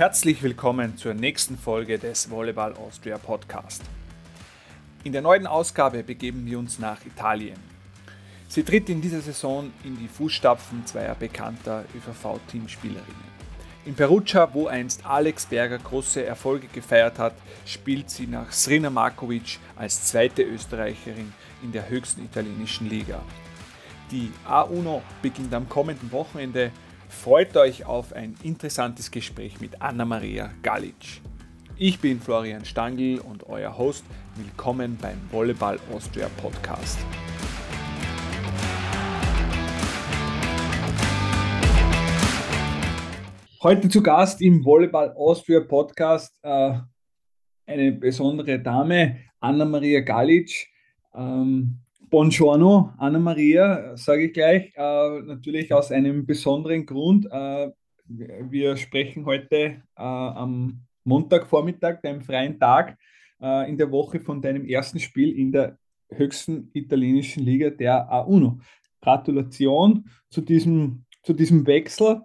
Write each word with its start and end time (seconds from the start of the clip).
Herzlich 0.00 0.42
willkommen 0.42 0.96
zur 0.96 1.12
nächsten 1.12 1.58
Folge 1.58 1.98
des 1.98 2.30
Volleyball 2.30 2.72
Austria 2.72 3.18
Podcast. 3.18 3.82
In 5.04 5.12
der 5.12 5.20
neuen 5.20 5.46
Ausgabe 5.46 6.02
begeben 6.02 6.46
wir 6.46 6.58
uns 6.58 6.78
nach 6.78 7.04
Italien. 7.04 7.58
Sie 8.48 8.62
tritt 8.62 8.88
in 8.88 9.02
dieser 9.02 9.20
Saison 9.20 9.70
in 9.84 9.98
die 9.98 10.08
Fußstapfen 10.08 10.86
zweier 10.86 11.14
bekannter 11.14 11.84
ÖVV-Teamspielerinnen. 11.94 13.30
In 13.84 13.94
Perugia, 13.94 14.48
wo 14.54 14.68
einst 14.68 15.04
Alex 15.04 15.44
Berger 15.44 15.76
große 15.76 16.24
Erfolge 16.24 16.68
gefeiert 16.68 17.18
hat, 17.18 17.34
spielt 17.66 18.08
sie 18.08 18.26
nach 18.26 18.52
Srina 18.52 18.88
Markovic 18.88 19.58
als 19.76 20.06
zweite 20.06 20.44
Österreicherin 20.44 21.30
in 21.62 21.72
der 21.72 21.90
höchsten 21.90 22.24
italienischen 22.24 22.88
Liga. 22.88 23.20
Die 24.10 24.32
A1 24.48 25.02
beginnt 25.20 25.52
am 25.52 25.68
kommenden 25.68 26.10
Wochenende 26.10 26.72
Freut 27.10 27.56
euch 27.56 27.84
auf 27.84 28.12
ein 28.14 28.36
interessantes 28.44 29.10
Gespräch 29.10 29.60
mit 29.60 29.82
Anna-Maria 29.82 30.52
Galic. 30.62 31.20
Ich 31.76 31.98
bin 31.98 32.20
Florian 32.20 32.64
Stangl 32.64 33.18
und 33.18 33.46
euer 33.48 33.76
Host. 33.76 34.04
Willkommen 34.36 34.96
beim 34.96 35.18
Volleyball 35.30 35.78
Austria 35.92 36.30
Podcast. 36.40 36.98
Heute 43.60 43.88
zu 43.88 44.02
Gast 44.02 44.40
im 44.40 44.64
Volleyball 44.64 45.12
Austria 45.16 45.60
Podcast 45.60 46.38
äh, 46.42 46.74
eine 47.66 47.92
besondere 47.92 48.60
Dame, 48.60 49.18
Anna-Maria 49.40 50.00
Galic. 50.00 50.68
Ähm, 51.12 51.80
Buongiorno, 52.10 52.92
Anna-Maria, 52.98 53.96
sage 53.96 54.24
ich 54.24 54.32
gleich, 54.32 54.72
äh, 54.74 55.20
natürlich 55.22 55.72
aus 55.72 55.92
einem 55.92 56.26
besonderen 56.26 56.84
Grund. 56.84 57.28
Äh, 57.30 57.70
wir 58.08 58.76
sprechen 58.76 59.24
heute 59.26 59.56
äh, 59.56 59.80
am 59.94 60.80
Montagvormittag, 61.04 62.00
dem 62.02 62.20
freien 62.20 62.58
Tag, 62.58 62.98
äh, 63.40 63.70
in 63.70 63.78
der 63.78 63.92
Woche 63.92 64.18
von 64.18 64.42
deinem 64.42 64.64
ersten 64.64 64.98
Spiel 64.98 65.38
in 65.38 65.52
der 65.52 65.78
höchsten 66.08 66.72
italienischen 66.72 67.44
Liga 67.44 67.70
der 67.70 68.10
A1. 68.10 68.58
Gratulation 69.00 70.10
zu 70.30 70.40
diesem, 70.40 71.04
zu 71.22 71.32
diesem 71.32 71.64
Wechsel. 71.64 72.22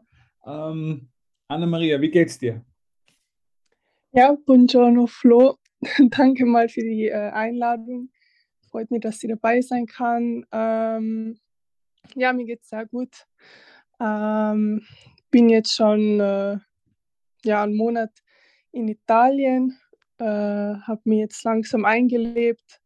Ähm, 0.47 1.09
Anna-Maria, 1.47 2.01
wie 2.01 2.09
geht's 2.09 2.39
dir? 2.39 2.65
Ja, 4.13 4.35
buongiorno 4.47 5.05
Flo. 5.05 5.57
Danke 6.09 6.47
mal 6.47 6.69
für 6.69 6.81
die 6.81 7.05
äh, 7.05 7.29
Einladung 7.29 8.09
freut 8.75 8.91
mich, 8.91 8.99
dass 8.99 9.23
ich 9.23 9.29
dabei 9.29 9.61
sein 9.61 9.85
kann. 9.85 10.45
Ähm, 10.51 11.39
ja, 12.13 12.33
mir 12.33 12.43
geht 12.43 12.61
es 12.61 12.67
sehr 12.67 12.85
gut. 12.85 13.25
Ähm, 14.01 14.85
bin 15.31 15.47
jetzt 15.47 15.73
schon 15.73 16.19
äh, 16.19 16.57
ja, 17.45 17.63
einen 17.63 17.77
Monat 17.77 18.11
in 18.73 18.89
Italien, 18.89 19.79
äh, 20.17 20.25
habe 20.25 21.01
mich 21.05 21.19
jetzt 21.19 21.41
langsam 21.45 21.85
eingelebt 21.85 22.81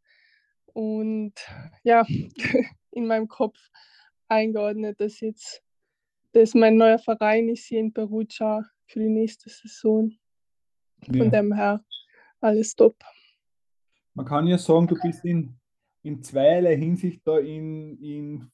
und 0.73 1.33
ja, 1.81 2.05
in 2.91 3.07
meinem 3.07 3.27
Kopf 3.27 3.57
eingeordnet, 4.27 5.01
dass 5.01 5.19
jetzt 5.21 5.63
das 6.33 6.53
mein 6.53 6.77
neuer 6.77 6.99
Verein 6.99 7.49
ist 7.49 7.65
hier 7.65 7.79
in 7.79 7.91
Perugia 7.91 8.63
für 8.85 8.99
die 8.99 9.09
nächste 9.09 9.49
Saison. 9.49 10.11
Von 11.03 11.15
ja. 11.15 11.29
dem 11.29 11.51
her 11.51 11.83
alles 12.41 12.75
top. 12.75 12.95
Man 14.13 14.27
kann 14.27 14.45
ja 14.45 14.59
sagen, 14.59 14.85
du 14.85 14.95
bist 15.01 15.25
in 15.25 15.58
in 16.03 16.23
zweierlei 16.23 16.77
Hinsicht 16.77 17.21
da 17.25 17.37
in, 17.37 17.97
in, 18.01 18.51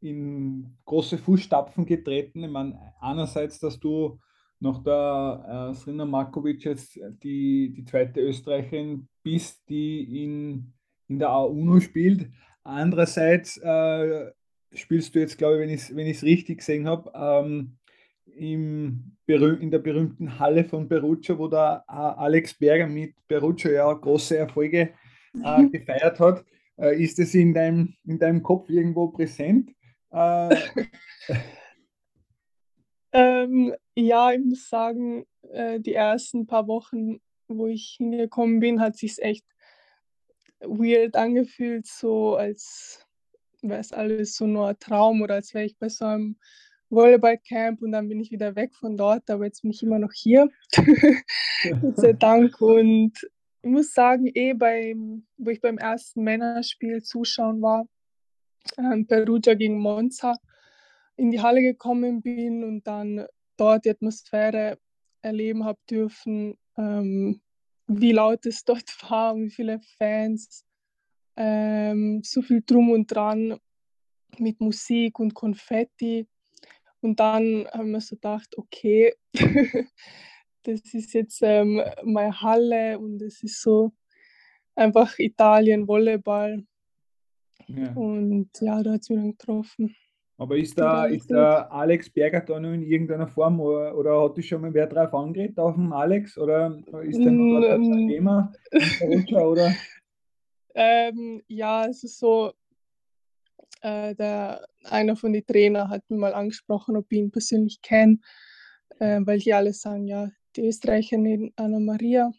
in 0.00 0.76
große 0.84 1.18
Fußstapfen 1.18 1.86
getreten. 1.86 2.44
Ich 2.44 2.50
meine, 2.50 2.94
einerseits, 3.00 3.58
dass 3.58 3.78
du 3.78 4.18
nach 4.60 4.82
der 4.82 5.70
äh, 5.70 5.74
Srina 5.74 6.04
Markovic 6.04 6.64
jetzt 6.64 6.98
die, 7.22 7.72
die 7.74 7.84
zweite 7.84 8.20
Österreicherin 8.20 9.08
bist, 9.22 9.68
die 9.68 10.24
in, 10.24 10.72
in 11.08 11.18
der 11.18 11.28
A1 11.28 11.80
spielt. 11.82 12.30
Andererseits 12.62 13.58
äh, 13.58 14.30
spielst 14.72 15.14
du 15.14 15.20
jetzt, 15.20 15.36
glaube 15.38 15.56
ich, 15.56 15.60
wenn 15.60 15.70
ich 15.70 15.82
es 15.82 16.22
wenn 16.22 16.28
richtig 16.28 16.58
gesehen 16.58 16.86
habe, 16.86 17.10
ähm, 17.14 17.76
im, 18.36 19.16
in 19.26 19.70
der 19.70 19.78
berühmten 19.78 20.38
Halle 20.38 20.64
von 20.64 20.88
Perugia, 20.88 21.38
wo 21.38 21.48
der 21.48 21.84
äh, 21.88 21.92
Alex 21.92 22.54
Berger 22.54 22.86
mit 22.86 23.14
Perugia 23.26 23.72
ja 23.72 23.92
große 23.92 24.36
Erfolge 24.36 24.90
äh, 25.44 25.58
mhm. 25.58 25.72
gefeiert 25.72 26.18
hat. 26.20 26.44
Äh, 26.78 27.02
ist 27.02 27.18
es 27.18 27.34
in 27.34 27.54
deinem, 27.54 27.94
in 28.04 28.18
deinem 28.18 28.42
Kopf 28.42 28.68
irgendwo 28.68 29.08
präsent? 29.08 29.70
Äh, 30.10 30.56
ähm, 33.12 33.74
ja, 33.94 34.32
ich 34.32 34.44
muss 34.44 34.68
sagen, 34.68 35.26
äh, 35.52 35.80
die 35.80 35.94
ersten 35.94 36.46
paar 36.46 36.66
Wochen, 36.68 37.20
wo 37.48 37.66
ich 37.66 37.96
hingekommen 37.98 38.60
bin, 38.60 38.80
hat 38.80 38.96
sich 38.96 39.20
echt 39.22 39.44
weird 40.60 41.16
angefühlt, 41.16 41.86
so 41.86 42.36
als 42.36 43.06
wäre 43.62 43.80
es 43.80 43.92
alles 43.92 44.36
so 44.36 44.46
nur 44.46 44.68
ein 44.68 44.78
Traum 44.78 45.22
oder 45.22 45.34
als 45.34 45.54
wäre 45.54 45.64
ich 45.64 45.78
bei 45.78 45.88
so 45.88 46.04
einem 46.04 46.36
Volleyballcamp 46.90 47.82
und 47.82 47.92
dann 47.92 48.08
bin 48.08 48.20
ich 48.20 48.30
wieder 48.30 48.54
weg 48.54 48.74
von 48.74 48.96
dort, 48.96 49.28
aber 49.30 49.44
jetzt 49.44 49.62
bin 49.62 49.70
ich 49.70 49.82
immer 49.82 49.98
noch 49.98 50.12
hier. 50.12 50.48
Gott 51.80 51.96
sei 51.96 52.12
Dank. 52.12 52.60
Und 52.60 53.12
muss 53.66 53.92
sagen, 53.92 54.30
eh 54.34 54.52
beim, 54.52 55.26
wo 55.36 55.50
ich 55.50 55.60
beim 55.60 55.78
ersten 55.78 56.22
Männerspiel 56.22 57.02
zuschauen 57.02 57.62
war, 57.62 57.86
ähm, 58.78 59.06
Perugia 59.06 59.54
gegen 59.54 59.78
Monza, 59.78 60.36
in 61.16 61.30
die 61.30 61.40
Halle 61.40 61.62
gekommen 61.62 62.22
bin 62.22 62.64
und 62.64 62.86
dann 62.86 63.26
dort 63.56 63.84
die 63.84 63.90
Atmosphäre 63.90 64.78
erleben 65.22 65.64
habe 65.64 65.78
dürfen, 65.88 66.58
ähm, 66.76 67.40
wie 67.86 68.12
laut 68.12 68.46
es 68.46 68.64
dort 68.64 68.90
war 69.10 69.34
und 69.34 69.46
wie 69.46 69.50
viele 69.50 69.80
Fans, 69.98 70.64
ähm, 71.36 72.22
so 72.24 72.42
viel 72.42 72.62
drum 72.64 72.90
und 72.90 73.06
dran 73.06 73.58
mit 74.38 74.60
Musik 74.60 75.18
und 75.18 75.34
Konfetti. 75.34 76.26
Und 77.00 77.20
dann 77.20 77.68
haben 77.72 77.90
wir 77.90 78.00
so 78.00 78.16
gedacht, 78.16 78.56
okay, 78.56 79.14
das 80.66 80.94
ist 80.94 81.14
jetzt 81.14 81.40
ähm, 81.42 81.82
meine 82.04 82.40
Halle 82.40 82.98
und 82.98 83.22
es 83.22 83.42
ist 83.42 83.62
so 83.62 83.92
einfach 84.74 85.18
Italien, 85.18 85.86
Volleyball. 85.86 86.64
Ja. 87.68 87.92
Und 87.94 88.50
ja, 88.60 88.82
da 88.82 88.92
hat 88.92 89.02
es 89.02 89.10
mich 89.10 89.18
dann 89.18 89.30
getroffen. 89.32 89.96
Aber 90.38 90.56
ist 90.56 90.78
da, 90.78 91.06
ist 91.06 91.30
da 91.30 91.62
Alex 91.62 92.10
Berger 92.10 92.40
da 92.40 92.60
noch 92.60 92.72
in 92.72 92.82
irgendeiner 92.82 93.26
Form 93.26 93.58
oder, 93.58 93.96
oder 93.96 94.22
hat 94.22 94.36
dich 94.36 94.48
schon 94.48 94.60
mal 94.60 94.74
wer 94.74 94.86
drauf 94.86 95.14
angeredet 95.14 95.58
auf 95.58 95.74
dem 95.74 95.92
Alex? 95.92 96.36
Oder 96.36 96.78
ist 97.02 97.18
der 97.18 97.32
noch 97.32 97.60
dort 97.60 97.80
ein 97.80 98.08
Thema 98.08 98.52
oder? 99.32 99.74
Ähm, 100.78 101.42
ja, 101.48 101.86
es 101.86 102.04
ist 102.04 102.18
so, 102.18 102.52
äh, 103.80 104.14
der, 104.14 104.66
einer 104.84 105.16
von 105.16 105.32
den 105.32 105.46
Trainern 105.46 105.88
hat 105.88 106.02
mich 106.10 106.20
mal 106.20 106.34
angesprochen, 106.34 106.98
ob 106.98 107.06
ich 107.08 107.18
ihn 107.18 107.30
persönlich 107.30 107.80
kenne, 107.80 108.18
äh, 108.98 109.20
weil 109.24 109.38
die 109.38 109.54
alle 109.54 109.72
sagen, 109.72 110.06
ja, 110.06 110.28
die 110.56 110.66
Österreicherin 110.66 111.52
Anna 111.56 111.78
Maria. 111.78 112.32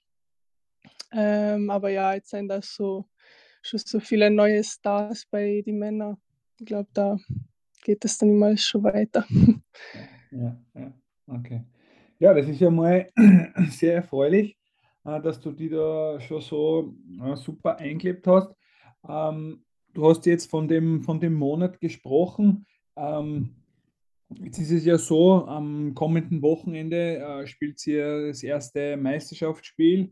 Ähm, 1.11 1.69
aber 1.69 1.89
ja, 1.89 2.13
jetzt 2.13 2.29
sind 2.31 2.47
das 2.49 2.73
so 2.73 3.05
schon 3.61 3.79
so 3.79 3.99
viele 3.99 4.29
neue 4.29 4.63
Stars 4.63 5.25
bei 5.29 5.61
den 5.65 5.79
Männern. 5.79 6.17
Ich 6.59 6.65
glaube, 6.65 6.89
da 6.93 7.17
geht 7.83 8.03
es 8.05 8.17
dann 8.17 8.29
immer 8.29 8.55
schon 8.57 8.83
weiter. 8.83 9.25
Ja, 10.31 10.57
ja, 10.75 10.93
okay. 11.27 11.63
Ja, 12.19 12.33
das 12.33 12.47
ist 12.49 12.59
ja 12.59 12.69
mal 12.69 13.09
sehr 13.69 13.95
erfreulich, 13.95 14.57
äh, 15.05 15.21
dass 15.21 15.39
du 15.39 15.51
die 15.51 15.69
da 15.69 16.19
schon 16.19 16.41
so 16.41 16.93
äh, 17.23 17.35
super 17.35 17.77
eingelebt 17.77 18.27
hast. 18.27 18.53
Ähm, 19.07 19.63
du 19.93 20.09
hast 20.09 20.25
jetzt 20.25 20.49
von 20.49 20.67
dem, 20.67 21.01
von 21.01 21.19
dem 21.19 21.33
Monat 21.33 21.79
gesprochen. 21.79 22.65
Jetzt 24.29 24.59
ist 24.59 24.71
es 24.71 24.85
ja 24.85 24.97
so, 24.97 25.45
am 25.45 25.93
kommenden 25.93 26.41
Wochenende 26.41 27.17
äh, 27.17 27.47
spielt 27.47 27.79
sie 27.79 27.97
das 27.97 28.43
erste 28.43 28.97
Meisterschaftsspiel. 28.97 30.11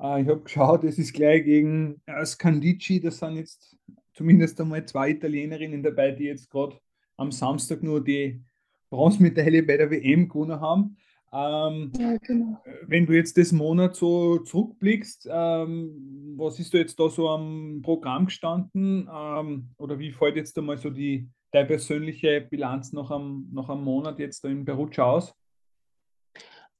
Äh, 0.00 0.22
ich 0.22 0.28
habe 0.28 0.42
geschaut, 0.42 0.84
es 0.84 0.98
ist 0.98 1.12
gleich 1.12 1.44
gegen 1.44 2.00
äh, 2.06 2.24
Scandici. 2.24 3.00
Das 3.00 3.18
sind 3.18 3.36
jetzt 3.36 3.76
zumindest 4.12 4.60
einmal 4.60 4.84
zwei 4.86 5.10
Italienerinnen 5.10 5.82
dabei, 5.82 6.12
die 6.12 6.24
jetzt 6.24 6.50
gerade 6.50 6.78
am 7.16 7.32
Samstag 7.32 7.82
nur 7.82 8.02
die 8.02 8.42
Bronzemedaille 8.90 9.62
bei 9.62 9.76
der 9.76 9.90
WM 9.90 10.28
gewonnen 10.28 10.60
haben. 10.60 10.96
Ähm, 11.32 11.92
ja, 11.98 12.16
genau. 12.18 12.62
Wenn 12.86 13.04
du 13.04 13.12
jetzt 13.12 13.36
das 13.36 13.52
Monat 13.52 13.96
so 13.96 14.38
zurückblickst, 14.38 15.28
ähm, 15.30 16.34
was 16.36 16.58
ist 16.60 16.72
da 16.72 16.78
jetzt 16.78 16.98
da 17.00 17.08
so 17.08 17.28
am 17.28 17.80
Programm 17.82 18.26
gestanden? 18.26 19.08
Ähm, 19.12 19.70
oder 19.76 19.98
wie 19.98 20.12
fällt 20.12 20.36
jetzt 20.36 20.56
einmal 20.56 20.78
so 20.78 20.88
die, 20.88 21.28
deine 21.52 21.66
persönliche 21.66 22.40
Bilanz 22.40 22.92
noch 22.92 23.10
am, 23.10 23.48
noch 23.52 23.68
am 23.68 23.84
Monat 23.84 24.18
jetzt 24.18 24.44
in 24.44 24.64
Perugia 24.64 25.04
aus? 25.04 25.34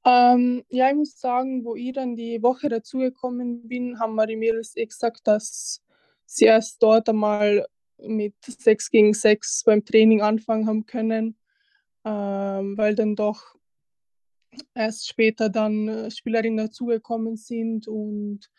Ähm, 0.05 0.63
ja, 0.69 0.89
ich 0.89 0.95
muss 0.95 1.19
sagen, 1.19 1.65
wo 1.65 1.75
ich 1.75 1.91
dann 1.93 2.15
die 2.15 2.41
Woche 2.41 2.69
dazugekommen 2.69 3.67
bin, 3.67 3.99
haben 3.99 4.15
wir 4.15 4.25
die 4.25 4.37
Mädels 4.37 4.77
eh 4.77 4.85
gesagt, 4.85 5.27
dass 5.27 5.83
sie 6.25 6.45
erst 6.45 6.81
dort 6.81 7.09
einmal 7.09 7.65
mit 7.97 8.35
6 8.45 8.89
gegen 8.91 9.13
6 9.13 9.63
beim 9.65 9.83
Training 9.83 10.21
anfangen 10.21 10.67
haben 10.67 10.85
können, 10.85 11.37
ähm, 12.05 12.77
weil 12.77 12.95
dann 12.95 13.15
doch 13.15 13.55
erst 14.73 15.07
später 15.07 15.49
dann 15.49 15.87
äh, 15.87 16.11
Spielerinnen 16.11 16.57
dazugekommen 16.57 17.35
sind 17.35 17.87
und 17.87 18.49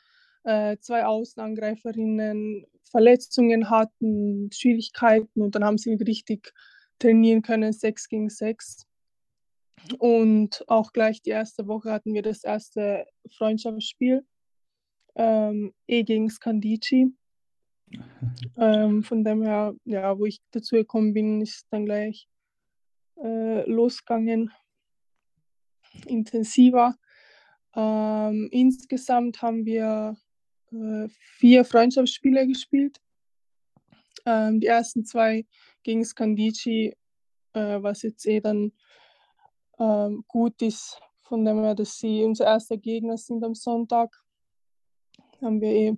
zwei 0.81 1.05
Außenangreiferinnen 1.05 2.67
Verletzungen 2.91 3.71
hatten, 3.71 4.51
Schwierigkeiten 4.53 5.43
und 5.43 5.55
dann 5.55 5.65
haben 5.65 5.79
sie 5.79 5.95
richtig 5.95 6.53
trainieren 6.99 7.43
können, 7.43 7.73
6 7.73 8.09
gegen 8.09 8.31
6. 8.31 8.87
Und 9.99 10.65
auch 10.69 10.93
gleich 10.93 11.23
die 11.23 11.31
erste 11.31 11.67
Woche 11.69 11.93
hatten 11.93 12.15
wir 12.15 12.23
das 12.23 12.45
erste 12.45 13.07
Freundschaftsspiel, 13.37 14.27
ähm, 15.15 15.73
eh 15.87 16.03
gegen 16.03 16.31
Scandici. 16.31 17.15
ähm, 18.57 19.03
von 19.03 19.25
dem 19.25 19.43
her, 19.43 19.75
ja, 19.85 20.19
wo 20.19 20.27
ich 20.27 20.41
dazu 20.51 20.77
gekommen 20.77 21.15
bin, 21.15 21.41
ist 21.41 21.67
dann 21.71 21.87
gleich 21.87 22.29
äh, 23.23 23.69
losgegangen, 23.71 24.51
intensiver. 26.07 26.97
Ähm, 27.75 28.49
insgesamt 28.51 29.41
haben 29.41 29.65
wir 29.65 30.17
äh, 30.73 31.09
vier 31.09 31.65
Freundschaftsspiele 31.65 32.47
gespielt. 32.47 33.01
Ähm, 34.27 34.61
die 34.61 34.67
ersten 34.67 35.05
zwei 35.05 35.47
gegen 35.83 36.05
Scandici, 36.05 36.95
äh, 37.55 37.83
was 37.83 38.03
jetzt 38.03 38.27
eh 38.27 38.41
dann 38.41 38.73
ähm, 39.79 40.25
gut 40.29 40.61
ist, 40.63 41.01
von 41.23 41.45
dem 41.45 41.63
her, 41.63 41.75
dass 41.75 41.99
sie 41.99 42.25
unser 42.25 42.47
erster 42.47 42.77
Gegner 42.77 43.17
sind 43.17 43.45
am 43.45 43.55
Sonntag. 43.55 44.15
Haben 45.41 45.61
wir 45.61 45.71
eh 45.71 45.97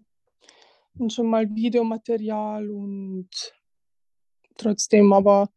schon 1.08 1.28
mal 1.28 1.48
Videomaterial 1.54 2.68
und 2.68 3.30
trotzdem 4.56 5.12
aber 5.12 5.48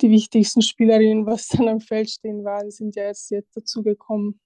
die 0.00 0.10
wichtigsten 0.10 0.62
Spielerinnen, 0.62 1.26
was 1.26 1.48
dann 1.48 1.68
am 1.68 1.80
Feld 1.80 2.10
stehen 2.10 2.44
werden, 2.44 2.70
sind 2.70 2.96
ja 2.96 3.04
jetzt, 3.04 3.30
jetzt 3.30 3.56
dazugekommen. 3.56 4.40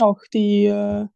Auch 0.00 0.20
die 0.32 0.64
äh, 0.66 1.06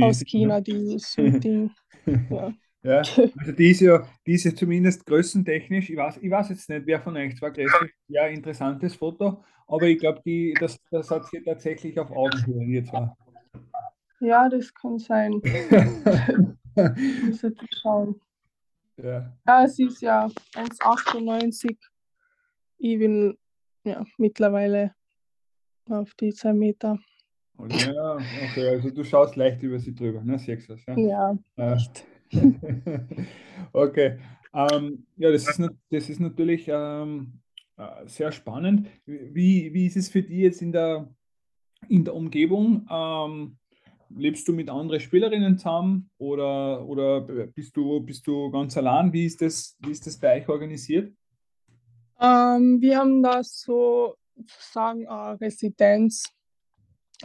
aus 0.00 0.20
China, 0.20 0.60
die 0.60 0.98
Shooting. 0.98 1.70
ja. 2.30 2.52
ja. 2.82 2.98
also 2.98 3.52
die 3.52 3.70
ist 3.70 3.80
ja, 3.80 4.06
die 4.26 4.32
ist 4.32 4.44
ja 4.44 4.54
zumindest 4.54 5.06
größentechnisch, 5.06 5.90
ich 5.90 5.96
weiß, 5.96 6.18
ich 6.18 6.30
weiß 6.30 6.48
jetzt 6.50 6.68
nicht, 6.68 6.86
wer 6.86 7.00
von 7.00 7.16
euch 7.16 7.36
zwar 7.36 7.50
größer 7.50 7.86
ja, 8.08 8.26
interessantes 8.26 8.94
Foto, 8.94 9.42
aber 9.66 9.86
ich 9.86 9.98
glaube, 9.98 10.20
das, 10.60 10.78
das 10.90 11.10
hat 11.10 11.26
sie 11.26 11.42
tatsächlich 11.42 11.98
auf 11.98 12.10
Augenhöhe, 12.10 12.64
ihr 12.64 12.84
zwar. 12.84 13.16
Ja, 14.20 14.48
das 14.48 14.72
kann 14.72 14.98
sein. 14.98 15.32
muss 17.26 17.42
jetzt 17.42 17.60
schauen. 17.82 18.20
Ja. 18.96 19.32
ja, 19.46 19.64
es 19.64 19.78
ist 19.78 20.00
ja 20.02 20.26
1,98. 20.54 21.76
Ich 22.78 22.98
bin 22.98 23.36
ja 23.84 24.04
mittlerweile 24.18 24.94
auf 25.88 26.14
die 26.14 26.32
2 26.32 26.52
Meter. 26.52 26.98
Ja, 27.68 28.16
okay, 28.16 28.68
also 28.68 28.90
du 28.90 29.04
schaust 29.04 29.36
leicht 29.36 29.62
über 29.62 29.78
sie 29.78 29.94
drüber, 29.94 30.22
ne? 30.22 30.38
Siehst 30.38 30.68
du 30.68 30.74
das, 30.74 30.84
ja? 30.86 30.98
Ja, 30.98 31.38
äh. 31.56 31.78
okay. 33.72 34.18
Ähm, 34.52 35.06
ja, 35.16 35.30
das 35.30 35.48
ist, 35.48 35.70
das 35.90 36.08
ist 36.10 36.20
natürlich 36.20 36.66
ähm, 36.68 37.40
äh, 37.76 38.06
sehr 38.06 38.32
spannend. 38.32 38.88
Wie, 39.06 39.72
wie 39.72 39.86
ist 39.86 39.96
es 39.96 40.08
für 40.08 40.22
dich 40.22 40.38
jetzt 40.38 40.62
in 40.62 40.72
der, 40.72 41.08
in 41.88 42.04
der 42.04 42.14
Umgebung? 42.14 42.86
Ähm, 42.90 43.56
lebst 44.10 44.46
du 44.48 44.52
mit 44.52 44.68
anderen 44.68 45.00
Spielerinnen 45.00 45.58
zusammen 45.58 46.10
oder, 46.18 46.86
oder 46.86 47.20
bist, 47.20 47.76
du, 47.76 48.00
bist 48.00 48.26
du 48.26 48.50
ganz 48.50 48.76
allein? 48.76 49.12
Wie 49.12 49.26
ist 49.26 49.40
das, 49.42 49.76
wie 49.80 49.90
ist 49.90 50.06
das 50.06 50.18
bei 50.18 50.40
euch 50.40 50.48
organisiert? 50.48 51.12
Ähm, 52.20 52.80
wir 52.80 52.98
haben 52.98 53.22
da 53.22 53.42
so 53.42 54.14
sozusagen 54.36 55.06
eine 55.06 55.40
Residenz 55.40 56.33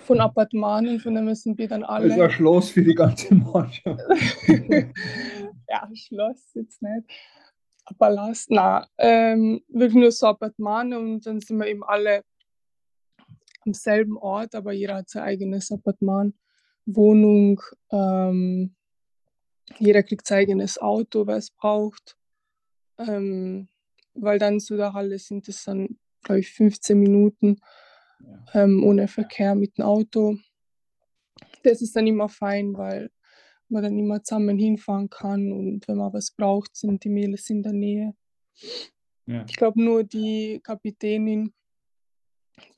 von 0.01 0.19
Appartementen, 0.19 0.99
von 0.99 1.15
dem 1.15 1.33
sind 1.35 1.57
wir 1.57 1.67
dann 1.67 1.83
alle. 1.83 2.07
Das 2.07 2.17
ist 2.17 2.23
ein 2.23 2.31
Schloss 2.31 2.69
für 2.69 2.83
die 2.83 2.95
ganze 2.95 3.33
Mannschaft. 3.33 4.01
ja, 5.67 5.89
Schloss 5.93 6.53
jetzt 6.53 6.81
nicht. 6.81 7.07
Palast, 7.97 8.51
nein. 8.51 8.85
Ähm, 8.97 9.63
wirklich 9.67 9.95
nur 9.95 10.11
so 10.11 10.27
Appartementen 10.27 10.93
und 10.93 11.25
dann 11.25 11.39
sind 11.39 11.57
wir 11.57 11.67
eben 11.67 11.83
alle 11.83 12.23
am 13.65 13.73
selben 13.73 14.17
Ort, 14.17 14.55
aber 14.55 14.71
jeder 14.73 14.95
hat 14.95 15.09
sein 15.09 15.23
eigenes 15.23 15.71
Appartement. 15.71 16.35
Wohnung. 16.85 17.61
Ähm, 17.91 18.75
jeder 19.77 20.03
kriegt 20.03 20.27
sein 20.27 20.39
eigenes 20.39 20.79
Auto, 20.79 21.27
wer 21.27 21.37
es 21.37 21.51
braucht. 21.51 22.17
Ähm, 22.97 23.69
weil 24.13 24.39
dann 24.39 24.59
zu 24.59 24.75
der 24.75 24.93
Halle 24.93 25.19
sind 25.19 25.47
es 25.47 25.63
dann, 25.63 25.97
glaube 26.23 26.39
ich, 26.39 26.51
15 26.51 26.99
Minuten 26.99 27.59
ja. 28.23 28.63
ähm, 28.63 28.83
ohne 28.83 29.07
Verkehr 29.07 29.55
mit 29.55 29.77
dem 29.77 29.85
Auto. 29.85 30.37
Das 31.63 31.81
ist 31.81 31.95
dann 31.95 32.07
immer 32.07 32.29
fein, 32.29 32.73
weil 32.75 33.11
man 33.69 33.83
dann 33.83 33.97
immer 33.97 34.23
zusammen 34.23 34.57
hinfahren 34.57 35.09
kann 35.09 35.51
und 35.51 35.87
wenn 35.87 35.97
man 35.97 36.13
was 36.13 36.31
braucht, 36.31 36.75
sind 36.75 37.03
die 37.03 37.09
Mädels 37.09 37.49
in 37.49 37.61
der 37.61 37.73
Nähe. 37.73 38.15
Ja. 39.25 39.45
Ich 39.47 39.55
glaube 39.55 39.81
nur 39.81 40.03
die 40.03 40.59
Kapitänin, 40.63 41.53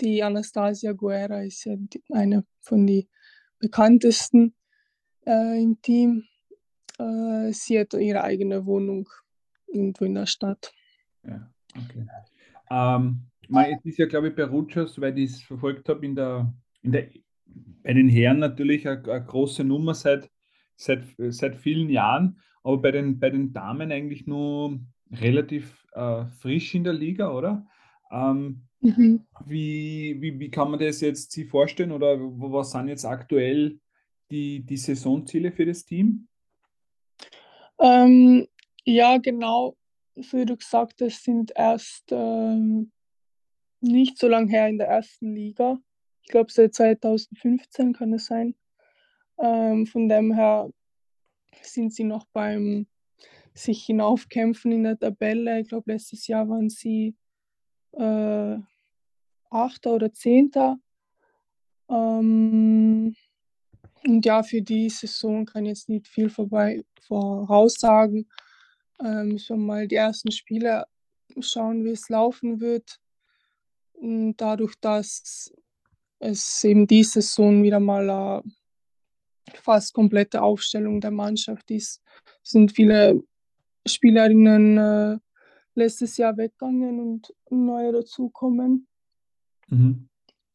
die 0.01 0.21
Anastasia 0.21 0.91
Guerra, 0.91 1.43
ist 1.43 1.63
ja 1.65 1.75
die, 1.77 2.03
eine 2.11 2.45
von 2.59 2.85
den 2.85 3.07
bekanntesten 3.59 4.53
äh, 5.25 5.61
im 5.61 5.81
Team. 5.81 6.25
Äh, 6.99 7.53
sie 7.53 7.79
hat 7.79 7.93
ihre 7.93 8.23
eigene 8.23 8.65
Wohnung 8.65 9.07
irgendwo 9.67 10.05
in 10.05 10.15
der 10.15 10.25
Stadt. 10.25 10.73
Ja, 11.23 11.49
okay. 11.77 12.07
Ähm, 12.69 13.30
es 13.51 13.85
ist 13.85 13.97
ja, 13.97 14.05
glaube 14.05 14.29
ich, 14.29 14.35
bei 14.35 14.43
Rutschers, 14.43 14.99
weil 14.99 15.17
ich 15.17 15.31
es 15.31 15.41
verfolgt 15.41 15.89
habe, 15.89 16.05
in 16.05 16.15
der, 16.15 16.53
in 16.81 16.91
der, 16.91 17.09
bei 17.83 17.93
den 17.93 18.09
Herren 18.09 18.39
natürlich 18.39 18.87
eine, 18.87 19.03
eine 19.03 19.25
große 19.25 19.63
Nummer 19.63 19.93
seit, 19.93 20.29
seit, 20.75 21.03
seit 21.17 21.55
vielen 21.55 21.89
Jahren, 21.89 22.39
aber 22.63 22.77
bei 22.77 22.91
den, 22.91 23.19
bei 23.19 23.29
den 23.29 23.53
Damen 23.53 23.91
eigentlich 23.91 24.27
nur 24.27 24.79
relativ 25.11 25.85
äh, 25.93 26.25
frisch 26.25 26.75
in 26.75 26.83
der 26.83 26.93
Liga, 26.93 27.31
oder? 27.31 27.67
Ähm, 28.11 28.67
Mhm. 28.81 29.25
Wie, 29.45 30.17
wie, 30.19 30.39
wie 30.39 30.49
kann 30.49 30.71
man 30.71 30.79
das 30.79 31.01
jetzt 31.01 31.31
sich 31.31 31.47
vorstellen 31.47 31.91
oder 31.91 32.19
was 32.19 32.71
sind 32.71 32.87
jetzt 32.87 33.05
aktuell 33.05 33.79
die, 34.31 34.65
die 34.65 34.77
Saisonziele 34.77 35.51
für 35.51 35.65
das 35.65 35.85
Team? 35.85 36.27
Ähm, 37.79 38.47
ja, 38.83 39.17
genau, 39.17 39.77
wie 40.15 40.45
du 40.45 40.57
gesagt 40.57 40.99
hast, 41.01 41.23
sind 41.23 41.51
erst 41.55 42.11
ähm, 42.11 42.91
nicht 43.81 44.17
so 44.17 44.27
lange 44.27 44.49
her 44.51 44.67
in 44.67 44.77
der 44.77 44.87
ersten 44.87 45.33
Liga. 45.33 45.79
Ich 46.23 46.29
glaube, 46.29 46.51
seit 46.51 46.75
2015 46.75 47.93
kann 47.93 48.13
es 48.13 48.27
sein. 48.27 48.55
Ähm, 49.39 49.87
von 49.87 50.07
dem 50.07 50.33
her 50.33 50.69
sind 51.61 51.93
sie 51.93 52.03
noch 52.03 52.25
beim 52.31 52.87
sich 53.53 53.85
hinaufkämpfen 53.85 54.71
in 54.71 54.83
der 54.83 54.97
Tabelle. 54.97 55.59
Ich 55.59 55.69
glaube, 55.69 55.91
letztes 55.91 56.27
Jahr 56.27 56.47
waren 56.47 56.69
sie 56.69 57.15
äh, 57.93 58.57
Achter 59.49 59.93
oder 59.93 60.13
Zehnter. 60.13 60.77
Ähm, 61.89 63.15
und 64.03 64.25
ja, 64.25 64.41
für 64.43 64.61
die 64.61 64.89
Saison 64.89 65.45
kann 65.45 65.65
ich 65.65 65.69
jetzt 65.69 65.89
nicht 65.89 66.07
viel 66.07 66.29
vorbei 66.29 66.83
voraussagen. 67.01 68.29
Ähm, 69.03 69.37
schon 69.37 69.65
mal 69.65 69.87
die 69.87 69.95
ersten 69.95 70.31
Spiele 70.31 70.85
schauen, 71.39 71.83
wie 71.83 71.91
es 71.91 72.09
laufen 72.09 72.61
wird. 72.61 73.00
Und 74.01 74.35
dadurch, 74.37 74.73
dass 74.81 75.53
es 76.17 76.63
eben 76.63 76.87
die 76.87 77.03
Saison 77.03 77.61
wieder 77.61 77.79
mal 77.79 78.09
eine 78.09 78.43
fast 79.53 79.93
komplette 79.93 80.41
Aufstellung 80.41 80.99
der 80.99 81.11
Mannschaft 81.11 81.69
ist, 81.69 82.01
sind 82.41 82.71
viele 82.71 83.23
Spielerinnen 83.85 84.77
äh, 84.77 85.17
letztes 85.75 86.17
Jahr 86.17 86.35
weggegangen 86.35 86.99
und 86.99 87.33
neue 87.51 87.91
dazukommen. 87.91 88.87
Mhm. 89.67 90.09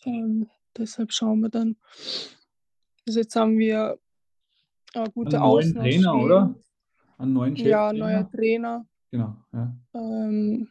Ähm, 0.04 0.50
deshalb 0.76 1.12
schauen 1.12 1.40
wir 1.40 1.48
dann. 1.48 1.76
Also 3.06 3.20
jetzt 3.20 3.36
haben 3.36 3.58
wir 3.58 3.96
äh, 4.94 5.08
gute 5.14 5.40
Einen 5.40 5.46
neuen 5.46 5.74
Trainer, 5.74 6.16
oder? 6.16 6.54
Einen 7.18 7.32
neuen 7.32 7.56
Chef 7.56 7.66
Ja, 7.66 7.92
neuer 7.92 8.28
Trainer. 8.28 8.84
Genau, 9.12 9.36
ja. 9.52 9.76
Ähm, 9.94 10.68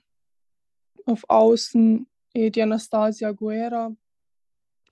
auf 1.06 1.24
Außen 1.30 2.06
die 2.36 2.62
Anastasia 2.62 3.32
Guerra. 3.32 3.96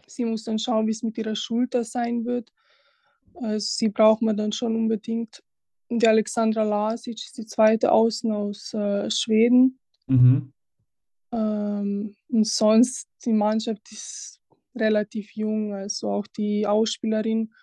Sie 0.07 0.25
muss 0.25 0.43
dann 0.43 0.59
schauen, 0.59 0.87
wie 0.87 0.91
es 0.91 1.03
mit 1.03 1.17
ihrer 1.17 1.35
Schulter 1.35 1.83
sein 1.83 2.25
wird. 2.25 2.51
Also 3.35 3.67
sie 3.77 3.89
braucht 3.89 4.21
man 4.21 4.37
dann 4.37 4.51
schon 4.51 4.75
unbedingt. 4.75 5.43
Die 5.89 6.07
Alexandra 6.07 6.63
Lasic 6.63 7.15
ist 7.15 7.37
die 7.37 7.45
zweite 7.45 7.91
Außen 7.91 8.31
aus 8.31 8.73
äh, 8.73 9.09
Schweden. 9.09 9.79
Mhm. 10.07 10.53
Ähm, 11.31 12.15
und 12.29 12.47
sonst, 12.47 13.07
die 13.25 13.33
Mannschaft 13.33 13.91
ist 13.91 14.39
relativ 14.75 15.35
jung, 15.35 15.73
also 15.73 16.09
auch 16.09 16.27
die 16.27 16.65
Ausspielerin 16.65 17.53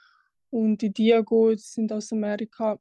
und 0.50 0.82
die 0.82 0.92
Diago 0.92 1.54
sind 1.56 1.92
aus 1.92 2.12
Amerika, 2.12 2.78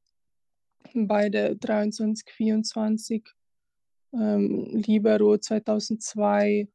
beide 0.94 1.56
23, 1.56 2.30
24. 2.32 3.24
Ähm, 4.12 4.66
Libero 4.72 5.38
2002, 5.38 6.68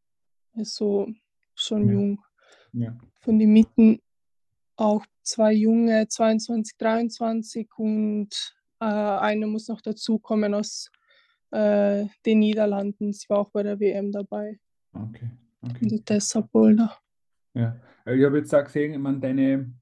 also 0.56 1.08
schon 1.54 1.86
Ja. 1.86 1.92
jung. 1.92 2.20
Ja. 2.72 2.96
Von 3.20 3.38
den 3.38 3.52
Mitten 3.52 4.00
auch 4.76 5.04
zwei 5.22 5.52
junge, 5.52 6.06
22, 6.08 6.76
23 6.76 7.68
und 7.76 8.28
äh, 8.80 8.84
eine 8.84 9.46
muss 9.46 9.68
noch 9.68 9.80
dazukommen 9.80 10.52
aus 10.54 10.90
äh, 11.52 12.06
den 12.26 12.40
Niederlanden. 12.40 13.12
Sie 13.12 13.28
war 13.28 13.38
auch 13.38 13.50
bei 13.50 13.62
der 13.62 13.78
WM 13.78 14.10
dabei, 14.10 14.58
Okay. 14.92 15.30
Okay. 15.62 15.86
die 15.86 16.00
Tessa 16.04 16.40
Polder. 16.42 16.98
Ja. 17.54 17.76
Äh, 18.04 18.16
Ich 18.18 18.24
habe 18.24 18.38
jetzt 18.38 18.54
auch 18.54 18.64
gesehen, 18.64 18.92
ich 18.92 18.98
meine, 18.98 19.20
deine 19.20 19.72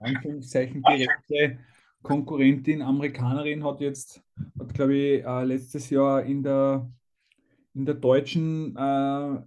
Anführungszeichen 0.00 0.82
direkte 0.82 1.58
Konkurrentin, 2.02 2.82
Amerikanerin, 2.82 3.64
hat 3.64 3.80
jetzt, 3.80 4.22
hat 4.58 4.72
glaube 4.74 4.94
ich, 4.94 5.24
äh, 5.24 5.44
letztes 5.44 5.90
Jahr 5.90 6.22
in 6.22 6.42
der, 6.42 6.90
in 7.74 7.84
der 7.84 7.94
deutschen 7.96 8.76
äh, 8.76 9.40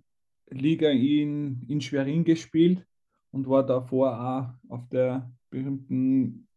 Liga 0.49 0.89
in, 0.89 1.61
in 1.67 1.81
Schwerin 1.81 2.23
gespielt 2.23 2.85
und 3.31 3.47
war 3.49 3.65
davor 3.65 4.19
auch 4.19 4.71
auf 4.71 4.87
der 4.89 5.31
berühmten 5.49 6.47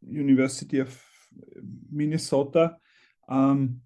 University 0.00 0.82
of 0.82 1.32
Minnesota. 1.90 2.80
Ähm, 3.28 3.82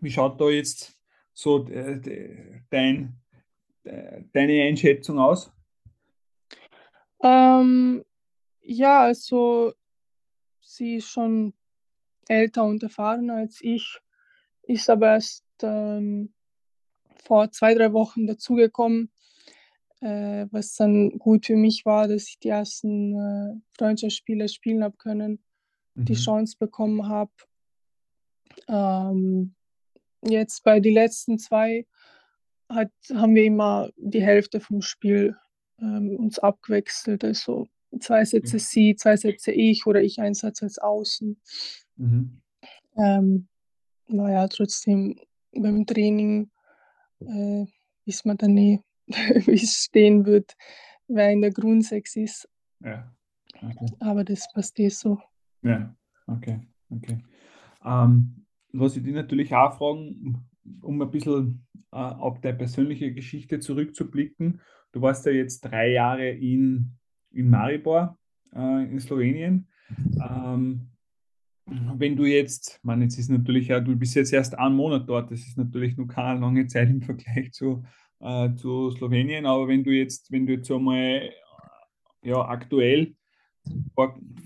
wie 0.00 0.10
schaut 0.10 0.40
da 0.40 0.48
jetzt 0.48 0.98
so 1.32 1.66
äh, 1.68 2.00
de- 2.00 2.62
dein, 2.70 3.20
de- 3.84 4.24
deine 4.32 4.62
Einschätzung 4.62 5.18
aus? 5.18 5.52
Ähm, 7.22 8.04
ja, 8.62 9.02
also 9.02 9.72
sie 10.60 10.96
ist 10.96 11.08
schon 11.08 11.52
älter 12.28 12.64
und 12.64 12.82
erfahrener 12.82 13.36
als 13.36 13.60
ich, 13.60 13.98
ist 14.62 14.88
aber 14.88 15.14
erst 15.14 15.44
ähm, 15.62 16.32
vor 17.24 17.50
zwei, 17.50 17.74
drei 17.74 17.92
Wochen 17.92 18.26
dazugekommen, 18.26 19.10
äh, 20.00 20.46
was 20.50 20.74
dann 20.76 21.18
gut 21.18 21.46
für 21.46 21.56
mich 21.56 21.84
war, 21.84 22.08
dass 22.08 22.28
ich 22.28 22.38
die 22.38 22.48
ersten 22.48 23.14
äh, 23.14 23.60
Freundschaftsspiele 23.76 24.48
spielen 24.48 24.82
habe 24.82 24.96
können, 24.96 25.42
die 25.94 26.12
Mhm. 26.12 26.18
Chance 26.18 26.56
bekommen 26.58 27.08
habe. 27.08 27.32
Ähm, 28.68 29.54
jetzt 30.22 30.64
bei 30.64 30.80
den 30.80 30.94
letzten 30.94 31.38
zwei 31.38 31.86
hat, 32.68 32.90
haben 33.12 33.34
wir 33.34 33.44
immer 33.44 33.90
die 33.96 34.22
Hälfte 34.22 34.60
vom 34.60 34.82
Spiel 34.82 35.36
ähm, 35.80 36.16
uns 36.16 36.38
abgewechselt. 36.38 37.24
Also 37.24 37.66
zwei 37.98 38.24
Sätze 38.24 38.56
Okay. 38.56 38.64
sie, 38.64 38.96
zwei 38.96 39.16
Sätze 39.16 39.52
ich 39.52 39.86
oder 39.86 40.02
ich 40.02 40.20
einen 40.20 40.34
Satz 40.34 40.62
als 40.62 40.78
Außen. 40.78 41.40
Mhm. 41.96 42.40
Ähm, 42.96 43.48
naja, 44.06 44.46
trotzdem 44.48 45.18
beim 45.52 45.86
Training 45.86 46.50
äh, 47.20 47.66
ist 48.04 48.26
man 48.26 48.36
dann 48.36 48.54
nie, 48.54 48.80
wie 49.06 49.54
es 49.54 49.84
stehen 49.84 50.26
wird, 50.26 50.54
wer 51.08 51.30
in 51.30 51.40
der 51.40 51.52
Grundsechs 51.52 52.16
ist. 52.16 52.48
Ja. 52.80 53.14
Okay. 53.54 53.86
Aber 54.00 54.24
das 54.24 54.50
passt 54.52 54.78
eh 54.80 54.88
so. 54.88 55.18
Ja. 55.62 55.94
Okay. 56.26 56.60
Okay. 56.90 57.22
Ähm, 57.84 58.46
was 58.72 58.96
ich 58.96 59.02
dich 59.02 59.14
natürlich 59.14 59.54
auch 59.54 59.76
fragen, 59.76 60.46
um 60.82 61.02
ein 61.02 61.10
bisschen 61.10 61.66
äh, 61.92 61.96
auf 61.96 62.40
deine 62.40 62.56
persönliche 62.56 63.12
Geschichte 63.12 63.58
zurückzublicken. 63.58 64.60
Du 64.92 65.02
warst 65.02 65.26
ja 65.26 65.32
jetzt 65.32 65.60
drei 65.62 65.90
Jahre 65.92 66.28
in, 66.28 66.96
in 67.32 67.50
Maribor, 67.50 68.18
äh, 68.54 68.84
in 68.84 69.00
Slowenien. 69.00 69.68
Ähm, 70.20 70.90
wenn 71.96 72.16
du 72.16 72.24
jetzt, 72.24 72.80
man, 72.82 73.02
jetzt 73.02 73.18
ist 73.18 73.30
natürlich 73.30 73.68
ja, 73.68 73.80
du 73.80 73.96
bist 73.96 74.14
jetzt 74.14 74.32
erst 74.32 74.58
einen 74.58 74.74
Monat 74.74 75.08
dort, 75.08 75.30
das 75.30 75.40
ist 75.40 75.56
natürlich 75.56 75.96
noch 75.96 76.06
keine 76.06 76.40
lange 76.40 76.66
Zeit 76.66 76.90
im 76.90 77.02
Vergleich 77.02 77.52
zu, 77.52 77.84
äh, 78.20 78.52
zu 78.54 78.90
Slowenien, 78.90 79.46
aber 79.46 79.68
wenn 79.68 79.84
du 79.84 79.90
jetzt, 79.90 80.30
wenn 80.32 80.46
du 80.46 80.54
jetzt 80.54 80.70
einmal 80.70 80.98
äh, 80.98 81.30
ja, 82.22 82.40
aktuell 82.48 83.14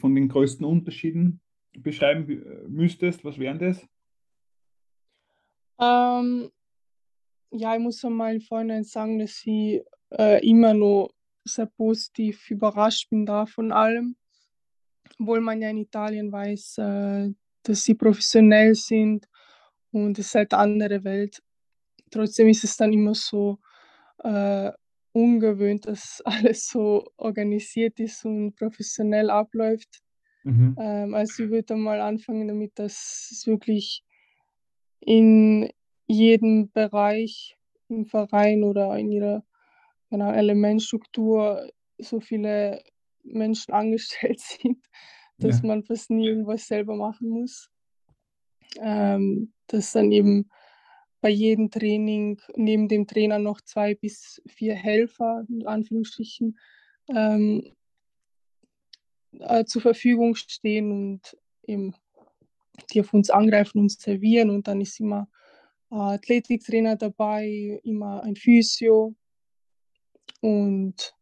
von 0.01 0.15
den 0.15 0.29
größten 0.29 0.67
Unterschieden 0.67 1.41
beschreiben 1.79 2.43
müsstest, 2.69 3.25
was 3.25 3.39
wären 3.39 3.59
das? 3.59 3.87
Ähm, 5.81 6.51
ja, 7.51 7.75
ich 7.75 7.81
muss 7.81 8.05
einmal 8.05 8.41
vorhin 8.41 8.85
sagen, 8.85 9.19
dass 9.19 9.43
ich 9.45 9.83
äh, 10.11 10.47
immer 10.47 10.75
noch 10.75 11.11
sehr 11.45 11.67
positiv 11.67 12.51
überrascht 12.51 13.11
bin 13.11 13.27
da 13.27 13.47
von 13.47 13.73
allem. 13.73 14.17
Obwohl 15.21 15.41
man 15.41 15.61
ja 15.63 15.71
in 15.71 15.79
Italien 15.79 16.33
weiß, 16.33 16.79
äh, 16.79 17.31
dass 17.63 17.85
sie 17.85 17.95
professionell 17.95 18.75
sind 18.75 19.29
und 19.93 20.19
es 20.19 20.27
ist 20.27 20.35
halt 20.35 20.53
eine 20.53 20.63
andere 20.63 21.05
Welt. 21.05 21.43
Trotzdem 22.11 22.49
ist 22.49 22.65
es 22.65 22.77
dann 22.77 22.93
immer 22.93 23.15
so 23.15 23.59
äh, 24.23 24.71
ungewöhnt, 25.13 25.87
dass 25.87 26.21
alles 26.25 26.69
so 26.69 27.11
organisiert 27.17 28.01
ist 28.01 28.25
und 28.25 28.55
professionell 28.57 29.31
abläuft. 29.31 30.01
Mhm. 30.43 30.77
Ähm, 30.79 31.15
also 31.15 31.45
ich 31.45 31.51
würde 31.51 31.77
mal 31.77 32.01
anfangen 32.01 32.49
damit, 32.49 32.79
dass 32.79 33.29
es 33.31 33.47
wirklich 33.47 34.05
in 35.01 35.71
jedem 36.07 36.71
Bereich 36.71 37.57
im 37.89 38.07
Verein 38.07 38.65
oder 38.65 38.97
in 38.97 39.11
ihrer 39.11 39.45
genau, 40.11 40.33
Elementstruktur 40.33 41.69
so 41.99 42.21
viele 42.21 42.83
Menschen 43.25 43.73
angestellt 43.73 44.41
sind, 44.61 44.85
dass 45.39 45.61
Ja. 45.63 45.69
man 45.69 45.85
fast 45.85 46.11
nie 46.11 46.29
irgendwas 46.29 46.67
selber 46.67 46.97
machen 46.97 47.29
muss. 47.29 47.71
Ähm, 48.81 49.53
dass 49.69 49.93
dann 49.93 50.11
eben 50.13 50.51
bei 51.21 51.31
jedem 51.31 51.71
Training 51.71 52.41
neben 52.55 52.89
dem 52.89 53.07
Trainer 53.07 53.39
noch 53.39 53.61
zwei 53.61 53.95
bis 53.95 54.43
vier 54.47 54.75
Helfer, 54.75 55.47
in 55.49 55.67
Anführungsstrichen, 55.67 56.59
ähm, 57.09 57.73
äh, 59.41 59.65
zur 59.65 59.83
Verfügung 59.83 60.35
stehen 60.35 60.91
und 60.91 61.37
eben 61.67 61.95
die 62.93 63.01
auf 63.01 63.15
uns 63.15 63.31
angreifen 63.31 63.79
und 63.79 63.91
servieren. 63.91 64.51
Und 64.51 64.69
dann 64.69 64.81
ist 64.81 65.01
immer 65.01 65.29
äh, 65.91 65.97
Athletiktrainer 65.97 66.97
dabei, 66.97 67.81
immer 67.85 68.23
ein 68.23 68.37
Physio. 68.37 69.15
Und 70.41 71.15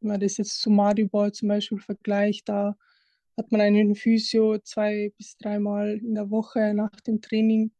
wenn 0.00 0.08
man 0.08 0.20
das 0.20 0.36
jetzt 0.36 0.60
zu 0.60 0.70
Maribor 0.70 1.32
zum 1.32 1.48
Beispiel 1.48 1.78
vergleicht, 1.78 2.48
da 2.48 2.76
hat 3.36 3.52
man 3.52 3.60
einen 3.60 3.94
Physio 3.94 4.58
zwei 4.58 5.12
bis 5.16 5.36
dreimal 5.36 5.98
in 5.98 6.14
der 6.14 6.30
Woche 6.30 6.74
nach 6.74 7.00
dem 7.00 7.20
Training 7.20 7.72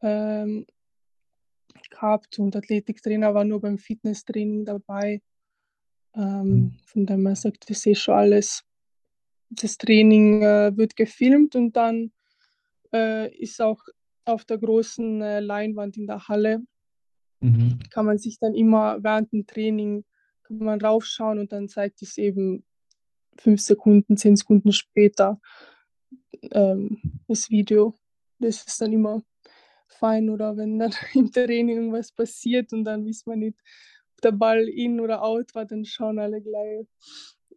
ähm, 0.00 0.66
gehabt 1.90 2.38
und 2.38 2.56
Athletiktrainer 2.56 3.34
war 3.34 3.44
nur 3.44 3.60
beim 3.60 3.78
Fitnesstraining 3.78 4.64
dabei. 4.64 5.22
Ähm, 6.14 6.74
von 6.84 7.06
dem 7.06 7.26
her 7.26 7.36
sagt, 7.36 7.70
das 7.70 7.86
eh 7.86 7.94
schon 7.94 8.14
alles. 8.14 8.64
Das 9.48 9.78
Training 9.78 10.42
äh, 10.42 10.76
wird 10.76 10.96
gefilmt 10.96 11.56
und 11.56 11.74
dann 11.76 12.12
äh, 12.92 13.34
ist 13.36 13.60
auch 13.60 13.82
auf 14.24 14.44
der 14.44 14.58
großen 14.58 15.22
äh, 15.22 15.40
Leinwand 15.40 15.96
in 15.96 16.06
der 16.06 16.28
Halle, 16.28 16.62
Mhm. 17.42 17.80
kann 17.90 18.06
man 18.06 18.18
sich 18.18 18.38
dann 18.38 18.54
immer 18.54 19.02
während 19.02 19.32
dem 19.32 19.46
Training 19.46 20.04
kann 20.58 20.66
man 20.66 20.80
raufschauen 20.80 21.38
und 21.38 21.52
dann 21.52 21.68
zeigt 21.68 22.02
es 22.02 22.18
eben 22.18 22.64
fünf 23.38 23.60
Sekunden, 23.60 24.16
zehn 24.16 24.36
Sekunden 24.36 24.72
später 24.72 25.40
ähm, 26.52 27.00
das 27.28 27.50
Video. 27.50 27.94
Das 28.38 28.62
ist 28.64 28.80
dann 28.80 28.92
immer 28.92 29.22
fein 29.88 30.28
oder 30.30 30.56
wenn 30.56 30.78
dann 30.78 30.92
im 31.14 31.30
Training 31.32 31.68
irgendwas 31.76 32.12
passiert 32.12 32.72
und 32.72 32.84
dann 32.84 33.04
wissen 33.06 33.30
wir 33.30 33.36
nicht, 33.36 33.58
ob 34.14 34.20
der 34.22 34.32
Ball 34.32 34.68
in 34.68 35.00
oder 35.00 35.22
out 35.22 35.54
war, 35.54 35.64
dann 35.64 35.84
schauen 35.84 36.18
alle 36.18 36.40
gleich, 36.42 36.86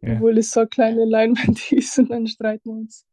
Ja. 0.02 0.14
obwohl 0.14 0.38
es 0.38 0.50
so 0.50 0.60
eine 0.60 0.68
kleine 0.68 1.04
Leinwand 1.04 1.72
ist 1.72 1.98
und 1.98 2.10
dann 2.10 2.26
streiten 2.26 2.70
wir 2.70 2.76
uns. 2.80 3.06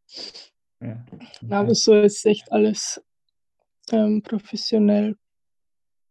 Ja. 0.81 1.05
Aber 1.49 1.63
Okay. 1.69 1.73
so 1.75 1.95
ist 2.01 2.25
echt 2.25 2.51
alles 2.51 3.01
ähm, 3.91 4.21
professionell, 4.21 5.17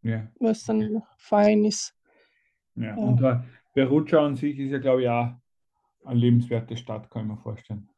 Ja. 0.02 0.30
was 0.38 0.64
dann 0.64 1.02
fein 1.16 1.64
ist. 1.64 1.94
Ja. 2.74 2.84
Ja. 2.84 2.94
Und 2.96 3.20
äh, 3.22 3.36
Perugia 3.72 4.24
an 4.24 4.36
sich 4.36 4.58
ist 4.58 4.70
ja, 4.70 4.78
glaube 4.78 5.02
ich, 5.02 5.08
auch 5.08 5.30
eine 6.04 6.18
lebenswerte 6.20 6.76
Stadt, 6.76 7.10
kann 7.10 7.22
ich 7.22 7.28
mir 7.28 7.36
vorstellen. 7.38 7.88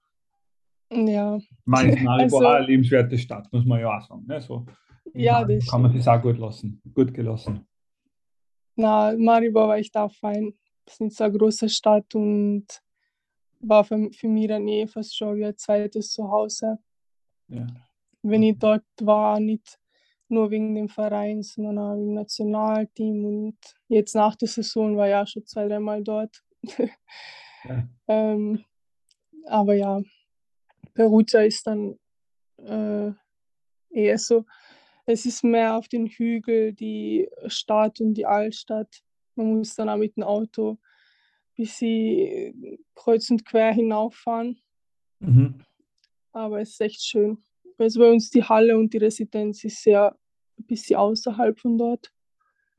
Ja, 0.90 1.38
Maribor 1.64 2.10
Also- 2.20 2.36
auch 2.38 2.54
eine 2.54 2.66
lebenswerte 2.66 3.18
Stadt, 3.18 3.52
muss 3.52 3.64
man 3.64 3.80
ja 3.80 3.96
auch 3.96 4.02
sagen. 4.02 4.24
Ne? 4.26 4.40
So, 4.40 4.66
ja, 5.12 5.40
Maribor 5.40 5.56
das 5.56 5.66
kann 5.70 5.82
man 5.82 5.92
sich 5.92 6.06
auch 6.08 6.22
gut 6.22 6.38
lassen, 6.38 6.80
gut 6.94 7.12
gelassen. 7.12 7.66
Na, 8.76 9.14
Maribor 9.16 9.68
war 9.68 9.76
echt 9.76 9.96
auch 9.96 10.12
fein. 10.12 10.54
Das 10.84 10.94
ist 10.94 11.00
nicht 11.00 11.16
so 11.16 11.24
eine 11.24 11.38
große 11.38 11.68
Stadt 11.68 12.14
und 12.14 12.66
war 13.60 13.84
für, 13.84 14.10
für 14.12 14.28
mich 14.28 14.48
dann 14.48 14.68
eh 14.68 14.86
fast 14.86 15.16
schon 15.16 15.36
wie 15.36 15.46
ein 15.46 15.56
zweites 15.56 16.12
Zuhause. 16.12 16.78
Ja. 17.48 17.66
Wenn 18.22 18.42
ich 18.42 18.58
dort 18.58 18.84
war, 19.00 19.40
nicht 19.40 19.78
nur 20.28 20.50
wegen 20.50 20.74
dem 20.74 20.88
Verein, 20.88 21.42
sondern 21.42 21.78
auch 21.78 21.94
im 21.94 22.14
Nationalteam 22.14 23.24
und 23.24 23.58
jetzt 23.88 24.14
nach 24.14 24.36
der 24.36 24.48
Saison 24.48 24.96
war 24.96 25.08
ich 25.08 25.14
auch 25.14 25.26
schon 25.26 25.46
zwei, 25.46 25.68
dreimal 25.68 26.02
dort. 26.02 26.42
Ja. 26.62 26.88
ähm, 28.08 28.64
aber 29.46 29.74
ja, 29.74 30.00
Perugia 30.94 31.42
ist 31.42 31.66
dann 31.66 31.98
äh, 32.58 33.12
eher 33.90 34.18
so, 34.18 34.44
es 35.06 35.26
ist 35.26 35.44
mehr 35.44 35.76
auf 35.76 35.88
den 35.88 36.06
Hügel 36.06 36.72
die 36.72 37.28
Stadt 37.46 38.00
und 38.00 38.14
die 38.14 38.26
Altstadt 38.26 39.02
Man 39.34 39.58
muss 39.58 39.74
dann 39.74 39.88
auch 39.90 39.98
mit 39.98 40.16
dem 40.16 40.22
Auto 40.22 40.78
bis 41.56 41.78
sie 41.78 42.78
kreuz 42.94 43.30
und 43.30 43.44
quer 43.44 43.72
hinauffahren. 43.72 44.58
Mhm. 45.20 45.64
Aber 46.32 46.60
es 46.60 46.70
ist 46.70 46.80
echt 46.80 47.04
schön. 47.04 47.38
Also 47.78 48.00
bei 48.00 48.10
uns 48.10 48.30
die 48.30 48.44
Halle 48.44 48.76
und 48.78 48.92
die 48.92 48.98
Residenz 48.98 49.64
ist 49.64 49.82
sehr 49.82 50.16
ein 50.58 50.64
bisschen 50.66 50.96
außerhalb 50.96 51.58
von 51.58 51.78
dort. 51.78 52.12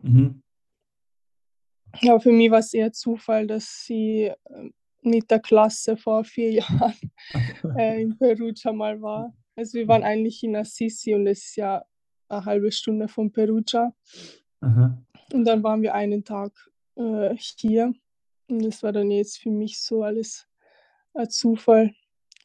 Mhm. 0.02 0.42
Aber 2.02 2.20
für 2.20 2.32
mich 2.32 2.52
war 2.52 2.60
es 2.60 2.74
eher 2.74 2.92
Zufall, 2.92 3.48
dass 3.48 3.86
sie 3.86 4.32
ähm, 4.50 4.74
mit 5.02 5.30
der 5.30 5.40
Klasse 5.40 5.96
vor 5.98 6.24
vier 6.24 6.52
Jahren 6.62 6.96
äh, 7.78 8.02
in 8.02 8.18
Perugia 8.18 8.74
mal 8.74 9.02
war. 9.02 9.34
Also 9.56 9.78
wir 9.78 9.88
waren 9.88 10.04
eigentlich 10.04 10.44
in 10.44 10.56
Assisi 10.56 11.14
und 11.14 11.28
es 11.28 11.46
ist 11.46 11.56
ja 11.56 11.86
eine 12.28 12.46
halbe 12.46 12.72
Stunde 12.72 13.08
von 13.08 13.32
Perugia. 13.32 13.94
Aha. 14.62 15.02
Und 15.32 15.46
dann 15.46 15.64
waren 15.64 15.82
wir 15.82 15.94
einen 15.94 16.24
Tag 16.24 16.52
äh, 16.96 17.36
hier. 17.38 17.94
Und 18.48 18.64
das 18.64 18.84
war 18.84 18.92
dann 18.92 19.12
jetzt 19.12 19.38
für 19.38 19.50
mich 19.50 19.82
so 19.82 20.04
alles 20.04 20.48
ein 21.14 21.30
Zufall, 21.30 21.94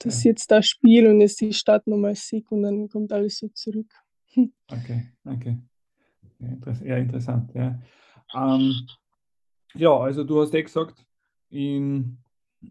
dass 0.00 0.24
ja. 0.24 0.30
jetzt 0.30 0.50
da 0.50 0.62
Spiel 0.62 1.06
und 1.06 1.20
es 1.20 1.36
die 1.36 1.52
Stadt 1.52 1.86
nochmal 1.86 2.14
sieht 2.14 2.50
und 2.50 2.62
dann 2.62 2.88
kommt 2.88 3.12
alles 3.12 3.38
so 3.38 3.48
zurück. 3.48 3.92
Okay, 4.72 5.08
okay. 5.24 5.58
Ja, 6.84 6.96
interessant. 6.96 7.52
Ja. 7.54 7.80
Ähm, 8.34 8.86
ja, 9.74 9.96
also 9.96 10.24
du 10.24 10.40
hast 10.40 10.54
ja 10.54 10.62
gesagt, 10.62 11.04
in, 11.50 12.18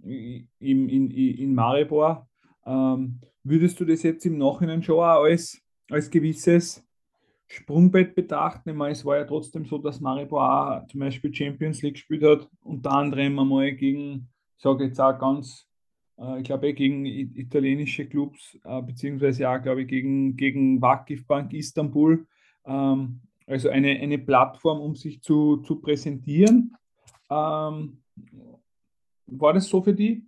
in, 0.02 0.48
in, 0.60 1.12
in 1.12 1.54
Maribor, 1.54 2.28
ähm, 2.66 3.20
würdest 3.44 3.80
du 3.80 3.86
das 3.86 4.04
jetzt 4.04 4.26
im 4.26 4.38
Nachhinein 4.38 4.82
schon 4.82 4.96
auch 4.96 5.24
als, 5.24 5.62
als 5.90 6.10
gewisses 6.10 6.86
Sprungbrett 7.48 8.16
betrachten? 8.16 8.70
Ich 8.70 8.76
meine, 8.76 8.94
es 8.94 9.06
war 9.06 9.18
ja 9.18 9.26
trotzdem 9.26 9.66
so, 9.66 9.78
dass 9.78 10.00
Maribor 10.00 10.42
auch 10.42 10.88
zum 10.88 11.02
Beispiel 11.02 11.34
Champions 11.34 11.82
League 11.82 11.96
gespielt 11.96 12.24
hat, 12.24 12.50
unter 12.62 12.92
anderem 12.92 13.40
einmal 13.40 13.74
gegen, 13.74 14.30
ich 14.56 14.64
sage 14.64 14.86
jetzt 14.86 15.00
auch 15.00 15.18
ganz, 15.20 15.69
ich 16.40 16.44
glaube 16.44 16.74
gegen 16.74 17.06
italienische 17.06 18.06
Clubs, 18.06 18.58
äh, 18.64 18.82
beziehungsweise 18.82 19.50
auch, 19.50 19.62
glaube 19.62 19.84
ich, 19.84 19.88
gegen, 19.88 20.36
gegen 20.36 20.82
Vakif 20.82 21.26
Bank 21.26 21.54
Istanbul. 21.54 22.28
Ähm, 22.66 23.22
also 23.48 23.70
eine, 23.70 24.00
eine 24.00 24.20
Plattform, 24.20 24.80
um 24.80 24.96
sich 24.96 25.22
zu, 25.22 25.58
zu 25.58 25.78
präsentieren. 25.78 26.76
Ähm, 27.30 28.04
war 29.28 29.54
das 29.54 29.68
so 29.68 29.82
für 29.82 29.94
die? 29.94 30.28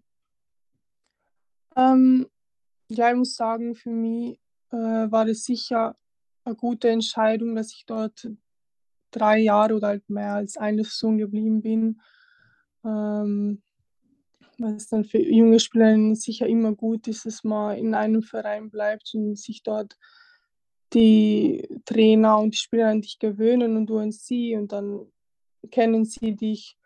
Ähm, 1.75 2.27
ja, 2.89 3.10
ich 3.12 3.17
muss 3.17 3.36
sagen, 3.36 3.75
für 3.75 3.89
mich 3.89 4.39
äh, 4.71 4.75
war 4.77 5.25
das 5.25 5.43
sicher 5.43 5.95
eine 6.43 6.55
gute 6.55 6.89
Entscheidung, 6.89 7.55
dass 7.55 7.74
ich 7.74 7.86
dort 7.86 8.29
drei 9.12 9.39
Jahre 9.39 9.75
oder 9.75 9.88
halt 9.88 10.10
mehr 10.10 10.36
als 10.36 10.57
eine 10.57 10.83
Saison 10.83 11.17
geblieben 11.17 11.62
bin. 11.62 12.01
Ähm, 12.83 13.62
was 14.61 14.87
dann 14.89 15.03
für 15.03 15.19
junge 15.19 15.59
Spieler 15.59 16.15
sicher 16.15 16.47
immer 16.47 16.73
gut 16.73 17.07
ist, 17.07 17.25
dass 17.25 17.43
man 17.43 17.77
in 17.77 17.93
einem 17.93 18.21
Verein 18.21 18.69
bleibt 18.69 19.11
und 19.13 19.37
sich 19.37 19.63
dort 19.63 19.97
die 20.93 21.67
Trainer 21.85 22.39
und 22.39 22.53
die 22.53 22.57
Spieler 22.57 22.89
an 22.89 23.01
dich 23.01 23.19
gewöhnen 23.19 23.77
und 23.77 23.87
du 23.87 23.97
an 23.97 24.11
sie 24.11 24.55
und 24.55 24.71
dann 24.71 25.11
kennen 25.69 26.05
sie 26.05 26.35
dich 26.35 26.77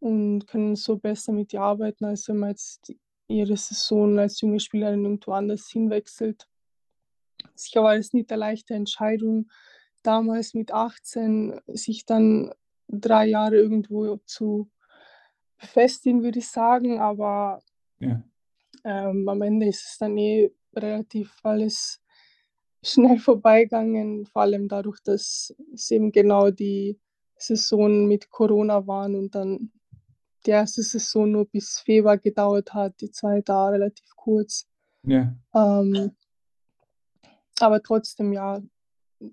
und 0.00 0.46
können 0.46 0.76
so 0.76 0.96
besser 0.96 1.32
mit 1.32 1.52
dir 1.52 1.62
arbeiten, 1.62 2.04
als 2.04 2.28
wenn 2.28 2.38
man 2.38 2.50
jetzt 2.50 2.92
ihre 3.26 3.56
Saison 3.56 4.18
als 4.18 4.40
junge 4.40 4.60
Spielerin 4.60 5.04
irgendwo 5.04 5.32
anders 5.32 5.68
hinwechselt. 5.68 6.48
Sicher 7.54 7.82
war 7.82 7.96
es 7.96 8.12
nicht 8.12 8.30
eine 8.32 8.40
leichte 8.40 8.74
Entscheidung, 8.74 9.50
damals 10.02 10.54
mit 10.54 10.72
18 10.72 11.60
sich 11.66 12.06
dann 12.06 12.52
drei 12.88 13.26
Jahre 13.26 13.56
irgendwo 13.56 14.16
zu 14.24 14.70
befestigen, 15.58 16.22
würde 16.22 16.38
ich 16.38 16.48
sagen, 16.48 17.00
aber 17.00 17.60
ja. 18.00 18.22
ähm, 18.84 19.28
am 19.28 19.42
Ende 19.42 19.66
ist 19.66 19.84
es 19.84 19.98
dann 19.98 20.16
eh 20.16 20.50
relativ 20.74 21.34
alles 21.42 22.00
schnell 22.82 23.18
vorbeigegangen, 23.18 24.26
vor 24.26 24.42
allem 24.42 24.68
dadurch, 24.68 25.00
dass 25.02 25.54
es 25.74 25.90
eben 25.90 26.12
genau 26.12 26.50
die 26.50 26.98
Saison 27.36 28.06
mit 28.06 28.30
Corona 28.30 28.86
waren 28.86 29.14
und 29.14 29.34
dann 29.34 29.70
die 30.46 30.50
erste 30.50 30.82
Saison 30.82 31.30
nur 31.30 31.46
bis 31.46 31.80
Februar 31.80 32.18
gedauert 32.18 32.72
hat, 32.74 33.00
die 33.00 33.10
zweite 33.10 33.54
auch 33.54 33.68
relativ 33.68 34.16
kurz. 34.16 34.66
Ja. 35.02 35.34
Ähm, 35.54 36.12
aber 37.60 37.82
trotzdem, 37.82 38.32
ja, 38.32 38.60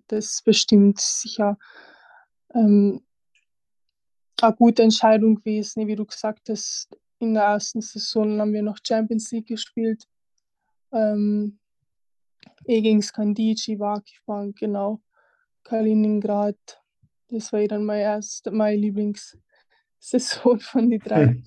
das 0.07 0.41
bestimmt 0.43 0.99
sicher 0.99 1.57
ähm, 2.53 3.01
eine 4.41 4.55
gute 4.55 4.83
Entscheidung 4.83 5.35
gewesen. 5.35 5.87
Wie 5.87 5.95
du 5.95 6.05
gesagt 6.05 6.49
hast, 6.49 6.97
in 7.19 7.33
der 7.33 7.43
ersten 7.43 7.81
Saison 7.81 8.39
haben 8.39 8.53
wir 8.53 8.61
noch 8.61 8.77
Champions 8.85 9.31
League 9.31 9.47
gespielt. 9.47 10.07
Ähm, 10.91 11.59
eh 12.65 12.81
gegen 12.81 13.01
Skandici, 13.01 13.79
Vakifbank, 13.79 14.57
genau. 14.57 15.01
Kaliningrad. 15.63 16.81
Das 17.29 17.51
war 17.51 17.59
eh 17.59 17.67
dann 17.67 17.85
mein 17.85 18.01
erst, 18.01 18.51
meine 18.51 18.77
Lieblingssaison 18.77 19.39
von 20.59 20.89
den 20.89 20.99
drei. 20.99 21.41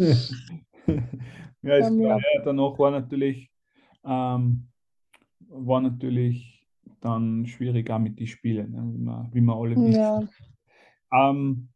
ja, 1.62 1.77
ist 1.77 1.88
ähm, 1.88 2.01
klar. 2.01 2.20
Ja. 2.35 2.42
danach 2.44 2.79
war 2.79 2.90
natürlich, 2.90 3.51
ähm, 4.05 4.68
war 5.48 5.81
natürlich 5.81 6.66
dann 7.01 7.46
schwierig 7.46 7.90
auch 7.90 7.98
mit 7.98 8.18
den 8.18 8.27
Spielen, 8.27 8.72
ne, 8.72 8.83
wie, 8.92 9.05
wir, 9.05 9.31
wie 9.33 9.40
wir 9.40 9.55
alle 9.55 9.77
wissen. 9.77 9.92
Ja. 9.92 10.20
Ähm, 11.12 11.68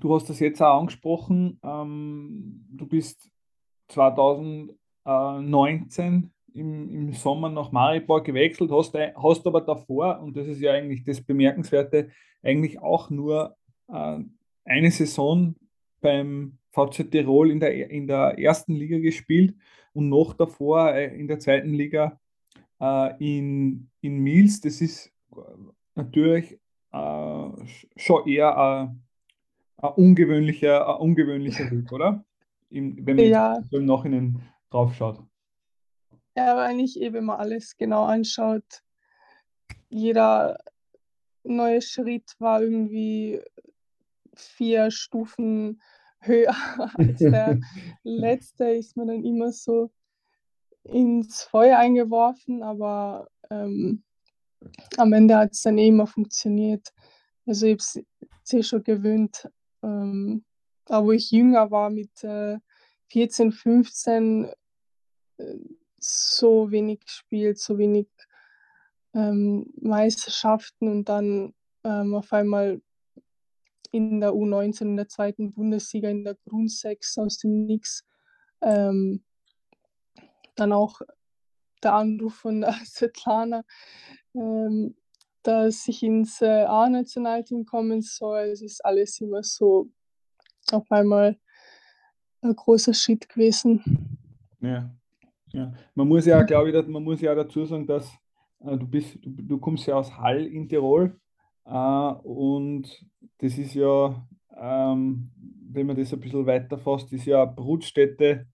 du 0.00 0.14
hast 0.14 0.30
das 0.30 0.40
jetzt 0.40 0.62
auch 0.62 0.80
angesprochen, 0.80 1.60
ähm, 1.62 2.64
du 2.70 2.86
bist 2.86 3.28
2019 3.88 6.30
im, 6.54 6.90
im 6.90 7.12
Sommer 7.12 7.50
nach 7.50 7.72
Maribor 7.72 8.22
gewechselt, 8.22 8.70
hast, 8.70 8.94
hast 8.94 9.46
aber 9.46 9.60
davor, 9.60 10.20
und 10.20 10.36
das 10.36 10.46
ist 10.46 10.60
ja 10.60 10.72
eigentlich 10.72 11.04
das 11.04 11.20
Bemerkenswerte, 11.20 12.10
eigentlich 12.42 12.80
auch 12.80 13.10
nur 13.10 13.56
äh, 13.88 14.18
eine 14.64 14.90
Saison 14.90 15.54
beim 16.00 16.58
VZ 16.72 17.10
Tirol 17.10 17.50
in 17.50 17.60
der, 17.60 17.90
in 17.90 18.06
der 18.06 18.38
ersten 18.38 18.74
Liga 18.74 18.98
gespielt 18.98 19.54
und 19.92 20.08
noch 20.08 20.34
davor 20.34 20.94
äh, 20.94 21.14
in 21.18 21.28
der 21.28 21.38
zweiten 21.38 21.74
Liga 21.74 22.18
äh, 22.80 23.14
in, 23.18 23.90
in 24.00 24.18
Mils. 24.18 24.60
Das 24.60 24.80
ist 24.80 25.12
natürlich 25.94 26.58
äh, 26.92 27.48
schon 27.96 28.28
eher 28.28 28.94
ein, 29.84 29.94
ungewöhnlicher, 29.94 30.88
ein 30.88 31.00
ungewöhnlicher 31.00 31.70
Weg, 31.70 31.92
oder? 31.92 32.24
Im, 32.70 33.06
wenn 33.06 33.16
man 33.16 33.26
ja. 33.26 33.62
im 33.70 33.84
Nachhinein 33.84 34.42
drauf 34.70 34.94
schaut. 34.94 35.22
Ja, 36.36 36.52
aber 36.52 36.62
eigentlich 36.62 37.00
eben, 37.00 37.14
wenn 37.14 37.24
man 37.26 37.38
alles 37.38 37.76
genau 37.76 38.04
anschaut, 38.04 38.82
jeder 39.88 40.58
neue 41.44 41.80
Schritt 41.82 42.34
war 42.38 42.62
irgendwie 42.62 43.40
vier 44.34 44.90
Stufen 44.90 45.80
höher 46.20 46.54
als 46.94 47.18
der 47.18 47.60
letzte, 48.02 48.64
ist 48.70 48.96
man 48.96 49.08
dann 49.08 49.24
immer 49.24 49.52
so 49.52 49.90
ins 50.82 51.42
Feuer 51.44 51.78
eingeworfen, 51.78 52.62
aber 52.62 53.28
ähm, 53.50 54.02
am 54.96 55.12
Ende 55.12 55.36
hat 55.36 55.52
es 55.52 55.62
dann 55.62 55.78
eh 55.78 55.88
immer 55.88 56.06
funktioniert. 56.06 56.92
Also 57.46 57.66
ich 57.66 57.78
habe 57.78 58.04
es 58.44 58.52
eh 58.52 58.62
schon 58.62 58.82
gewöhnt. 58.82 59.48
Ähm, 59.84 60.44
aber 60.86 61.06
wo 61.06 61.12
ich 61.12 61.30
jünger 61.30 61.70
war, 61.70 61.90
mit 61.90 62.24
äh, 62.24 62.58
14, 63.08 63.52
15, 63.52 64.50
äh, 65.38 65.58
so 65.98 66.70
wenig 66.70 67.00
gespielt, 67.00 67.58
so 67.58 67.78
wenig 67.78 68.08
ähm, 69.14 69.72
Meisterschaften 69.80 70.88
und 70.88 71.08
dann 71.08 71.54
ähm, 71.84 72.14
auf 72.14 72.32
einmal 72.32 72.80
in 73.90 74.20
der 74.20 74.32
U19 74.32 74.82
in 74.82 74.96
der 74.96 75.08
zweiten 75.08 75.52
Bundesliga 75.52 76.08
in 76.08 76.24
der 76.24 76.34
Grundsechs 76.34 77.16
aus 77.16 77.38
dem 77.38 77.66
Nix. 77.66 78.04
Ähm, 78.60 79.22
dann 80.56 80.72
auch 80.72 81.00
der 81.82 81.94
Anruf 81.94 82.34
von 82.34 82.64
Svetlana, 82.84 83.64
ähm, 84.34 84.96
dass 85.44 85.86
ich 85.88 86.02
ins 86.02 86.42
äh, 86.42 86.64
A-Nationalteam 86.64 87.64
kommen 87.64 88.02
soll. 88.02 88.50
Es 88.52 88.62
ist 88.62 88.84
alles 88.84 89.20
immer 89.20 89.42
so 89.42 89.90
auf 90.72 90.90
einmal 90.90 91.36
ein 92.40 92.56
großer 92.56 92.94
Schritt 92.94 93.28
gewesen. 93.28 94.18
Ja, 94.60 94.90
ja. 95.52 95.72
Man 95.94 96.08
muss 96.08 96.26
ja, 96.26 96.42
glaube 96.42 96.70
ich, 96.70 96.86
man 96.88 97.02
muss 97.02 97.20
ja 97.20 97.34
dazu 97.34 97.64
sagen, 97.64 97.86
dass 97.86 98.10
äh, 98.60 98.76
du 98.76 98.86
bist, 98.86 99.18
du, 99.22 99.30
du, 99.30 99.58
kommst 99.58 99.86
ja 99.86 99.96
aus 99.96 100.16
Hall 100.16 100.46
in 100.46 100.68
Tirol 100.68 101.18
äh, 101.64 101.70
und 102.22 103.06
das 103.38 103.58
ist 103.58 103.74
ja, 103.74 104.26
ähm, 104.56 105.30
wenn 105.70 105.86
man 105.86 105.96
das 105.96 106.12
ein 106.12 106.20
bisschen 106.20 106.46
weiter 106.46 106.78
fasst, 106.78 107.12
ist 107.12 107.26
ja 107.26 107.44
Brutstätte 107.44 108.46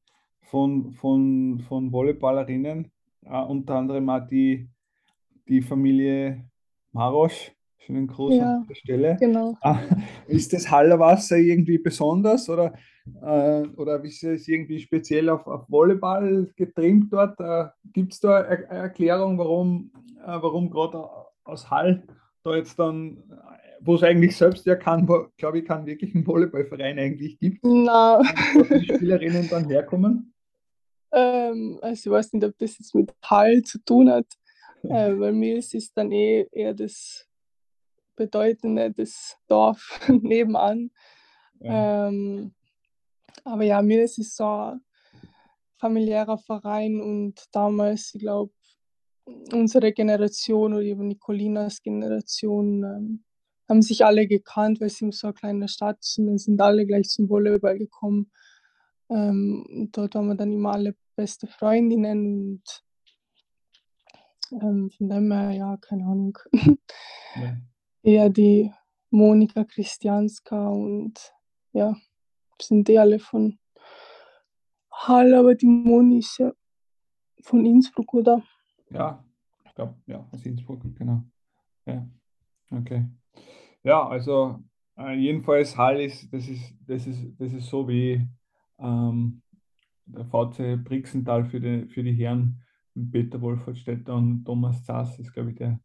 von, 0.42 0.92
von, 0.92 1.60
von 1.60 1.92
Volleyballerinnen, 1.92 2.90
äh, 3.24 3.42
unter 3.42 3.76
anderem 3.76 4.08
auch 4.10 4.26
die, 4.26 4.68
die 5.48 5.62
Familie 5.62 6.49
Marosch. 6.92 7.52
Schönen 7.78 8.06
Gruß 8.06 8.34
Ja, 8.36 8.56
an 8.56 8.66
der 8.68 8.74
Stelle. 8.74 9.16
genau. 9.18 9.56
Ah, 9.62 9.78
Ist 10.26 10.52
das 10.52 10.70
Hallerwasser 10.70 11.38
irgendwie 11.38 11.78
besonders 11.78 12.48
oder, 12.50 12.74
äh, 13.22 13.66
oder 13.76 14.04
ist 14.04 14.22
es 14.22 14.46
irgendwie 14.48 14.80
speziell 14.80 15.28
auf, 15.30 15.46
auf 15.46 15.64
Volleyball 15.68 16.52
getrimmt 16.56 17.12
dort? 17.12 17.40
Äh, 17.40 17.68
Gibt 17.92 18.12
es 18.12 18.20
da 18.20 18.42
eine 18.42 18.64
Erklärung, 18.68 19.38
warum, 19.38 19.90
äh, 20.22 20.26
warum 20.26 20.70
gerade 20.70 21.08
aus 21.44 21.70
Hall 21.70 22.02
da 22.42 22.54
jetzt 22.56 22.78
dann, 22.78 23.16
äh, 23.30 23.56
wo 23.80 23.94
es 23.94 24.02
eigentlich 24.02 24.36
selbst 24.36 24.66
ja 24.66 24.76
kann, 24.76 25.06
glaube 25.38 25.58
ich, 25.60 25.64
keinen 25.64 25.86
wirklichen 25.86 26.26
Volleyballverein 26.26 26.98
eigentlich 26.98 27.38
gibt, 27.38 27.60
Na, 27.62 28.18
wo 28.54 28.62
die 28.62 28.84
Spielerinnen 28.84 29.48
dann 29.48 29.68
herkommen? 29.68 30.34
ähm, 31.12 31.78
also 31.80 32.10
ich 32.10 32.14
weiß 32.14 32.32
nicht, 32.34 32.44
ob 32.44 32.56
das 32.58 32.78
jetzt 32.78 32.94
mit 32.94 33.12
Hall 33.24 33.62
zu 33.62 33.78
tun 33.82 34.10
hat, 34.10 34.26
äh, 34.82 34.88
weil 35.18 35.32
mir 35.32 35.56
ist 35.56 35.74
es 35.74 35.92
dann 35.92 36.12
eh 36.12 36.46
eher 36.52 36.74
das 36.74 37.26
Bedeutende, 38.16 38.92
das 38.92 39.36
Dorf 39.48 40.00
nebenan. 40.08 40.90
Ja, 41.60 42.08
Ähm, 42.08 42.54
aber 43.44 43.64
ja, 43.64 43.82
mir 43.82 44.04
ist 44.04 44.18
es 44.18 44.36
so 44.36 44.44
ein 44.44 44.80
familiärer 45.78 46.38
Verein 46.38 47.00
und 47.00 47.46
damals, 47.52 48.14
ich 48.14 48.20
glaube, 48.20 48.52
unsere 49.52 49.92
Generation 49.92 50.74
oder 50.74 50.82
eben 50.82 51.08
Nicolinas 51.08 51.82
Generation 51.82 52.84
ähm, 52.84 53.24
haben 53.68 53.82
sich 53.82 54.04
alle 54.04 54.26
gekannt, 54.26 54.80
weil 54.80 54.90
sie 54.90 55.06
in 55.06 55.12
so 55.12 55.28
einer 55.28 55.34
kleinen 55.34 55.68
Stadt 55.68 56.02
sind. 56.02 56.26
Dann 56.26 56.38
sind 56.38 56.60
alle 56.60 56.86
gleich 56.86 57.08
zum 57.08 57.28
Volleyball 57.28 57.78
gekommen. 57.78 58.30
Ähm, 59.08 59.88
dort 59.92 60.14
waren 60.14 60.26
wir 60.26 60.34
dann 60.34 60.52
immer 60.52 60.72
alle 60.72 60.96
beste 61.16 61.46
Freundinnen 61.46 62.26
und 62.26 62.82
ähm, 64.52 64.90
von 64.90 65.08
dem 65.08 65.32
her, 65.32 65.50
ja, 65.52 65.76
keine 65.76 66.04
Ahnung. 66.04 66.38
ja. 66.52 67.56
Eher 68.02 68.30
die 68.30 68.72
Monika 69.10 69.64
Christianska 69.64 70.68
und 70.68 71.34
ja, 71.72 71.94
sind 72.60 72.88
die 72.88 72.98
alle 72.98 73.18
von 73.18 73.58
Hall, 74.90 75.34
aber 75.34 75.54
die 75.54 75.66
Moni 75.66 76.18
ist 76.18 76.38
ja 76.38 76.52
von 77.42 77.64
Innsbruck, 77.66 78.14
oder? 78.14 78.42
Ja, 78.90 79.24
ich 79.64 79.74
glaube, 79.74 79.94
ja, 80.06 80.26
aus 80.30 80.44
Innsbruck, 80.44 80.82
genau. 80.96 81.22
Ja, 81.86 82.08
okay. 82.70 83.06
Ja, 83.82 84.06
also 84.06 84.62
äh, 84.98 85.14
jedenfalls 85.14 85.76
Hall 85.76 86.00
ist, 86.00 86.32
das 86.32 86.48
ist, 86.48 86.74
das 86.86 87.06
ist, 87.06 87.20
das 87.38 87.52
ist 87.52 87.66
so 87.66 87.88
wie 87.88 88.26
ähm, 88.78 89.42
der 90.06 90.24
VC 90.26 90.82
Brixental 90.82 91.44
für 91.44 91.60
die, 91.60 91.86
für 91.88 92.02
die 92.02 92.12
Herren 92.12 92.62
Peter 93.10 93.40
Wolfertstädter 93.40 94.14
und 94.14 94.44
Thomas 94.44 94.82
Zass 94.84 95.18
ist, 95.18 95.32
glaube 95.32 95.50
ich, 95.50 95.56
der, 95.56 95.80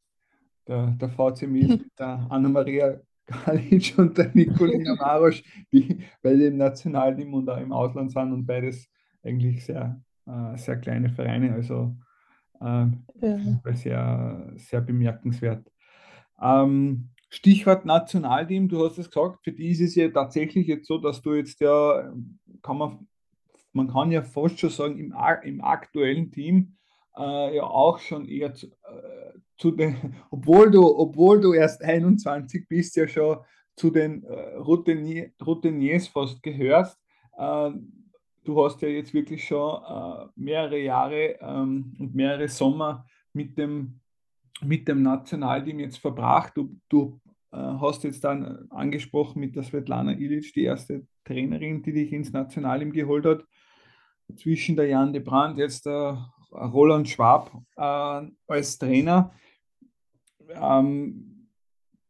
der, 0.67 0.87
der 0.91 1.09
VC 1.09 1.43
Mies 1.47 1.69
mit 1.69 1.99
der 1.99 2.25
Anna-Maria 2.29 2.99
Galic 3.25 3.95
und 3.97 4.17
der 4.17 4.31
Nicolina 4.33 4.95
Marosch, 4.99 5.43
die 5.71 5.99
beide 6.21 6.47
im 6.47 6.57
Nationalteam 6.57 7.33
und 7.33 7.49
auch 7.49 7.57
im 7.57 7.71
Ausland 7.71 8.11
sind 8.11 8.31
und 8.31 8.45
beides 8.45 8.87
eigentlich 9.23 9.65
sehr, 9.65 9.99
äh, 10.27 10.57
sehr 10.57 10.77
kleine 10.77 11.09
Vereine. 11.09 11.53
Also 11.53 11.95
ähm, 12.61 13.03
Ja. 13.21 13.73
sehr, 13.73 14.53
sehr 14.55 14.81
bemerkenswert. 14.81 15.69
Ähm, 16.41 17.09
Stichwort 17.29 17.85
Nationalteam, 17.85 18.69
du 18.69 18.85
hast 18.85 18.97
es 18.97 19.09
gesagt, 19.09 19.43
für 19.43 19.51
die 19.51 19.69
ist 19.69 19.81
es 19.81 19.95
ja 19.95 20.09
tatsächlich 20.09 20.67
jetzt 20.67 20.87
so, 20.87 20.97
dass 20.97 21.21
du 21.21 21.33
jetzt 21.33 21.59
ja, 21.59 22.13
kann 22.61 22.77
man, 22.77 23.07
man 23.73 23.87
kann 23.87 24.11
ja 24.11 24.21
fast 24.21 24.59
schon 24.59 24.69
sagen, 24.69 24.97
im, 24.99 25.13
im 25.43 25.61
aktuellen 25.61 26.31
Team 26.31 26.77
äh, 27.17 27.55
ja 27.55 27.63
auch 27.63 27.99
schon 27.99 28.27
eher 28.27 28.53
zu, 28.53 28.67
äh, 28.67 29.39
zu 29.57 29.71
den, 29.71 30.15
obwohl 30.31 30.71
du, 30.71 30.83
obwohl 30.85 31.39
du 31.39 31.53
erst 31.53 31.81
21 31.83 32.67
bist, 32.67 32.95
ja 32.95 33.07
schon 33.07 33.37
zu 33.75 33.89
den 33.89 34.23
äh, 34.23 34.55
Routinier, 34.55 35.31
Routiniers 35.45 36.07
fast 36.07 36.41
gehörst. 36.41 36.99
Äh, 37.37 37.71
du 38.43 38.63
hast 38.63 38.81
ja 38.81 38.87
jetzt 38.87 39.13
wirklich 39.13 39.43
schon 39.45 39.81
äh, 39.83 40.27
mehrere 40.35 40.79
Jahre 40.79 41.37
ähm, 41.41 41.95
und 41.99 42.15
mehrere 42.15 42.47
Sommer 42.47 43.05
mit 43.33 43.57
dem, 43.57 43.99
mit 44.61 44.87
dem 44.87 45.01
Nationalteam 45.01 45.79
jetzt 45.79 45.97
verbracht. 45.97 46.53
Du, 46.55 46.79
du 46.87 47.19
äh, 47.51 47.57
hast 47.57 48.03
jetzt 48.03 48.23
dann 48.23 48.69
angesprochen 48.69 49.39
mit 49.39 49.55
der 49.55 49.63
Svetlana 49.63 50.13
Ilic, 50.13 50.53
die 50.53 50.63
erste 50.63 51.05
Trainerin, 51.25 51.81
die 51.81 51.93
dich 51.93 52.13
ins 52.13 52.31
Nationalteam 52.31 52.93
geholt 52.93 53.25
hat. 53.25 53.45
Zwischen 54.37 54.75
der 54.75 54.87
Jan 54.87 55.13
de 55.13 55.21
Brandt, 55.21 55.57
jetzt 55.59 55.85
der 55.85 56.33
Roland 56.55 57.09
Schwab 57.09 57.51
äh, 57.77 58.27
als 58.47 58.77
Trainer. 58.77 59.33
Ähm, 60.49 61.49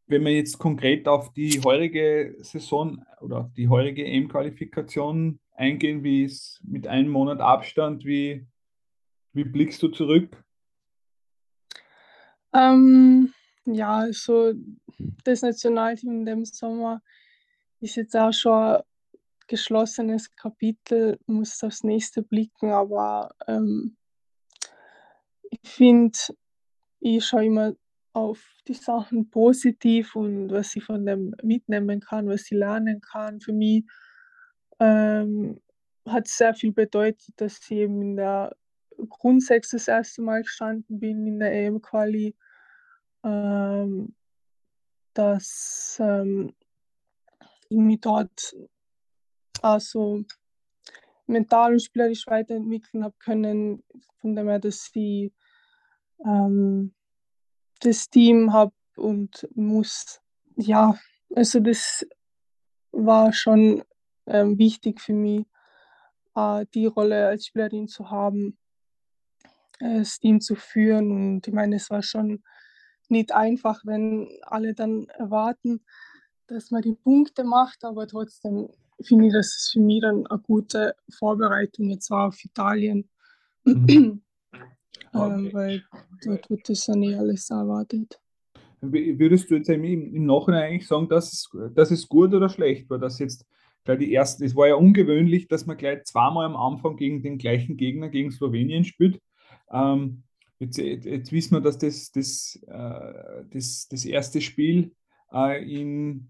wenn 0.06 0.24
wir 0.24 0.32
jetzt 0.32 0.58
konkret 0.58 1.08
auf 1.08 1.32
die 1.32 1.60
heurige 1.62 2.36
Saison 2.40 3.04
oder 3.20 3.50
die 3.56 3.68
heurige 3.68 4.04
EM-Qualifikation 4.04 5.40
eingehen, 5.52 6.04
wie 6.04 6.24
es 6.24 6.60
mit 6.64 6.86
einem 6.86 7.10
Monat 7.10 7.40
Abstand, 7.40 8.04
wie, 8.04 8.46
wie 9.32 9.44
blickst 9.44 9.82
du 9.82 9.88
zurück? 9.88 10.42
Ähm, 12.52 13.32
ja, 13.64 13.96
also 13.96 14.52
das 15.24 15.42
Nationalteam 15.42 16.20
in 16.20 16.26
dem 16.26 16.44
Sommer 16.44 17.02
ist 17.80 17.96
jetzt 17.96 18.16
auch 18.16 18.32
schon 18.32 18.52
ein 18.52 18.82
geschlossenes 19.48 20.34
Kapitel, 20.36 21.18
muss 21.26 21.62
aufs 21.62 21.82
nächste 21.82 22.22
blicken, 22.22 22.70
aber 22.70 23.34
ähm, 23.46 23.96
finde, 25.68 26.18
ich 27.00 27.24
schaue 27.24 27.46
immer 27.46 27.72
auf 28.12 28.42
die 28.66 28.74
Sachen 28.74 29.28
positiv 29.30 30.16
und 30.16 30.50
was 30.50 30.74
ich 30.74 30.84
von 30.84 31.04
dem 31.04 31.34
mitnehmen 31.42 32.00
kann, 32.00 32.28
was 32.28 32.44
ich 32.44 32.52
lernen 32.52 33.00
kann. 33.00 33.40
Für 33.40 33.52
mich 33.52 33.84
ähm, 34.80 35.60
hat 36.06 36.26
sehr 36.26 36.54
viel 36.54 36.72
bedeutet, 36.72 37.28
dass 37.36 37.58
ich 37.58 37.72
eben 37.72 38.00
in 38.00 38.16
der 38.16 38.56
Grundsechs 39.08 39.70
das 39.70 39.88
erste 39.88 40.22
Mal 40.22 40.42
gestanden 40.42 40.98
bin 40.98 41.26
in 41.26 41.38
der 41.38 41.52
EM-Quali, 41.52 42.34
ähm, 43.24 44.14
dass 45.12 45.98
ähm, 46.00 46.54
ich 47.68 47.78
mich 47.78 48.00
dort 48.00 48.56
also 49.60 50.24
mental 51.26 51.72
und 51.72 51.82
spielerisch 51.82 52.26
weiterentwickeln 52.26 53.04
habe 53.04 53.16
können, 53.18 53.82
von 54.20 54.36
dem 54.36 54.48
her, 54.48 54.58
dass 54.58 54.90
ich 54.94 55.32
ähm, 56.24 56.94
das 57.80 58.08
Team 58.08 58.52
habe 58.52 58.72
und 58.96 59.48
muss, 59.54 60.20
ja, 60.56 60.98
also 61.34 61.60
das 61.60 62.06
war 62.92 63.32
schon 63.32 63.82
ähm, 64.26 64.58
wichtig 64.58 65.00
für 65.00 65.12
mich, 65.12 65.44
äh, 66.34 66.64
die 66.74 66.86
Rolle 66.86 67.28
als 67.28 67.46
Spielerin 67.46 67.88
zu 67.88 68.10
haben, 68.10 68.56
äh, 69.80 69.98
das 69.98 70.18
Team 70.18 70.40
zu 70.40 70.54
führen. 70.54 71.10
Und 71.10 71.46
ich 71.46 71.52
meine, 71.52 71.76
es 71.76 71.90
war 71.90 72.02
schon 72.02 72.42
nicht 73.08 73.32
einfach, 73.32 73.82
wenn 73.84 74.28
alle 74.42 74.74
dann 74.74 75.08
erwarten, 75.10 75.84
dass 76.46 76.70
man 76.70 76.82
die 76.82 76.94
Punkte 76.94 77.44
macht, 77.44 77.84
aber 77.84 78.06
trotzdem 78.06 78.68
finde 79.02 79.26
ich, 79.26 79.32
dass 79.32 79.46
es 79.46 79.70
für 79.72 79.80
mich 79.80 80.00
dann 80.00 80.26
eine 80.26 80.40
gute 80.40 80.96
Vorbereitung 81.10 81.90
jetzt 81.90 82.10
war 82.10 82.28
auf 82.28 82.42
Italien, 82.44 83.10
Mhm. 83.66 84.22
Ähm, 85.14 85.46
Okay. 85.46 85.54
weil 85.54 85.82
dort 86.24 86.50
wird 86.50 86.68
das 86.68 86.86
ja 86.86 86.96
nicht 86.96 87.16
alles 87.16 87.50
erwartet. 87.50 88.20
Würdest 88.80 89.50
du 89.50 89.56
jetzt 89.56 89.68
im, 89.68 89.84
im 89.84 90.26
Nachhinein 90.26 90.64
eigentlich 90.64 90.86
sagen, 90.86 91.08
dass 91.08 91.32
es, 91.32 91.50
dass 91.74 91.90
es 91.90 92.08
gut 92.08 92.34
oder 92.34 92.48
schlecht 92.48 92.88
war, 92.90 92.98
dass 92.98 93.18
jetzt 93.18 93.46
gleich 93.84 93.98
die 93.98 94.14
ersten, 94.14 94.44
es 94.44 94.54
war 94.54 94.68
ja 94.68 94.74
ungewöhnlich, 94.74 95.48
dass 95.48 95.66
man 95.66 95.76
gleich 95.76 96.04
zweimal 96.04 96.44
am 96.44 96.56
Anfang 96.56 96.96
gegen 96.96 97.22
den 97.22 97.38
gleichen 97.38 97.76
Gegner, 97.76 98.08
gegen 98.08 98.30
Slowenien 98.30 98.84
spielt. 98.84 99.20
Ähm, 99.70 100.22
jetzt, 100.58 100.76
jetzt 100.76 101.06
jetzt 101.06 101.32
wissen 101.32 101.54
wir, 101.54 101.60
dass 101.60 101.78
das, 101.78 102.10
das, 102.12 102.60
äh, 102.66 103.44
das, 103.50 103.88
das 103.88 104.04
erste 104.04 104.40
Spiel 104.40 104.92
äh, 105.32 105.62
in, 105.64 106.28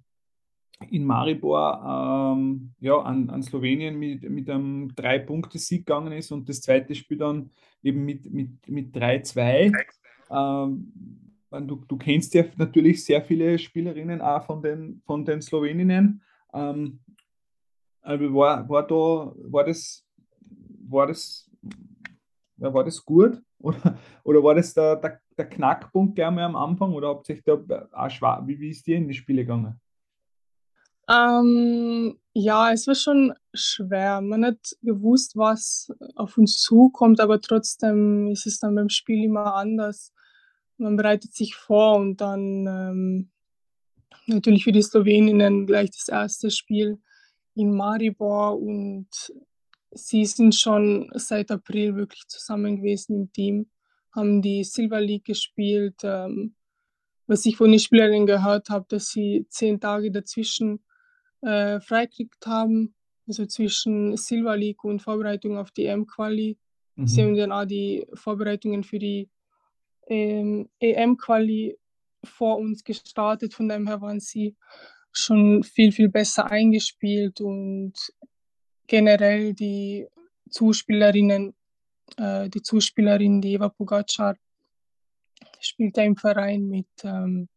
in 0.90 1.04
Maribor 1.04 2.34
ähm, 2.36 2.72
ja, 2.80 2.98
an, 2.98 3.30
an 3.30 3.42
Slowenien 3.42 3.98
mit, 3.98 4.28
mit 4.28 4.48
einem 4.50 4.94
Drei-Punkte-Sieg 4.94 5.86
gegangen 5.86 6.12
ist 6.12 6.30
und 6.32 6.48
das 6.48 6.60
zweite 6.60 6.94
Spiel 6.94 7.18
dann 7.18 7.50
eben 7.82 8.04
mit, 8.04 8.30
mit, 8.32 8.68
mit 8.68 8.94
3-2. 8.94 9.72
Ähm, 10.30 10.92
du, 11.50 11.76
du 11.88 11.96
kennst 11.96 12.34
ja 12.34 12.44
natürlich 12.56 13.04
sehr 13.04 13.22
viele 13.22 13.58
Spielerinnen 13.58 14.20
auch 14.20 14.44
von 14.44 14.60
den, 14.62 15.02
von 15.06 15.24
den 15.24 15.40
Sloweninnen. 15.40 16.22
Ähm, 16.52 17.00
aber 18.02 18.34
war, 18.34 18.68
war, 18.68 18.86
da, 18.86 19.32
war, 19.50 19.64
das, 19.64 20.06
war, 20.88 21.06
das, 21.06 21.50
ja, 22.58 22.72
war 22.72 22.84
das 22.84 23.04
gut? 23.04 23.42
Oder, 23.58 23.98
oder 24.22 24.44
war 24.44 24.54
das 24.54 24.74
der, 24.74 24.96
der, 24.96 25.18
der 25.36 25.48
Knackpunkt 25.48 26.14
gleich 26.14 26.30
mal 26.30 26.44
am 26.44 26.54
Anfang? 26.54 26.92
Oder 26.92 27.08
habt 27.08 27.28
ihr 27.30 27.40
da 27.42 27.88
auch 27.90 28.10
schwer, 28.10 28.42
wie, 28.44 28.60
wie 28.60 28.68
ist 28.68 28.86
dir 28.86 28.98
in 28.98 29.08
die 29.08 29.14
Spiele 29.14 29.42
gegangen? 29.42 29.80
Ähm, 31.08 32.18
ja, 32.34 32.72
es 32.72 32.86
war 32.86 32.94
schon 32.94 33.32
schwer. 33.54 34.20
Man 34.20 34.44
hat 34.44 34.76
gewusst, 34.82 35.36
was 35.36 35.92
auf 36.16 36.36
uns 36.36 36.60
zukommt, 36.60 37.20
aber 37.20 37.40
trotzdem 37.40 38.28
ist 38.28 38.46
es 38.46 38.58
dann 38.58 38.74
beim 38.74 38.88
Spiel 38.88 39.24
immer 39.24 39.54
anders. 39.54 40.12
Man 40.78 40.96
bereitet 40.96 41.34
sich 41.34 41.54
vor 41.54 41.96
und 41.96 42.20
dann 42.20 42.66
ähm, 42.66 43.30
natürlich 44.26 44.64
für 44.64 44.72
die 44.72 44.82
Sloweninnen 44.82 45.66
gleich 45.66 45.90
das 45.90 46.08
erste 46.08 46.50
Spiel 46.50 46.98
in 47.54 47.74
Maribor 47.74 48.60
und 48.60 49.08
sie 49.92 50.26
sind 50.26 50.54
schon 50.54 51.10
seit 51.14 51.50
April 51.50 51.96
wirklich 51.96 52.26
zusammen 52.28 52.76
gewesen 52.76 53.16
im 53.16 53.32
Team, 53.32 53.70
haben 54.14 54.42
die 54.42 54.64
Silver 54.64 55.00
League 55.00 55.24
gespielt. 55.24 56.00
Ähm, 56.02 56.54
was 57.26 57.46
ich 57.46 57.56
von 57.56 57.70
den 57.70 57.80
Spielerinnen 57.80 58.26
gehört 58.26 58.68
habe, 58.68 58.86
dass 58.88 59.08
sie 59.08 59.46
zehn 59.48 59.80
Tage 59.80 60.12
dazwischen 60.12 60.84
äh, 61.42 61.80
freikriegt 61.80 62.46
haben, 62.46 62.94
also 63.26 63.46
zwischen 63.46 64.16
Silver 64.16 64.56
League 64.56 64.84
und 64.84 65.00
Vorbereitung 65.00 65.58
auf 65.58 65.70
die 65.70 65.86
EM-Quali. 65.86 66.58
Mhm. 66.96 67.06
Sie 67.06 67.22
haben 67.22 67.36
dann 67.36 67.52
auch 67.52 67.64
die 67.64 68.06
Vorbereitungen 68.14 68.84
für 68.84 68.98
die 68.98 69.28
ähm, 70.08 70.68
EM-Quali 70.80 71.78
vor 72.24 72.58
uns 72.58 72.84
gestartet. 72.84 73.54
Von 73.54 73.68
daher 73.68 74.00
waren 74.00 74.20
sie 74.20 74.56
schon 75.12 75.62
viel, 75.62 75.92
viel 75.92 76.08
besser 76.08 76.50
eingespielt 76.50 77.40
und 77.40 77.94
generell 78.86 79.54
die 79.54 80.06
Zuspielerinnen, 80.50 81.54
äh, 82.16 82.48
die 82.48 82.62
Zuspielerin, 82.62 83.40
die 83.40 83.54
Eva 83.54 83.68
Pogacar, 83.68 84.36
spielt 85.60 85.98
im 85.98 86.16
Verein 86.16 86.68
mit, 86.68 86.88
ähm, 87.02 87.48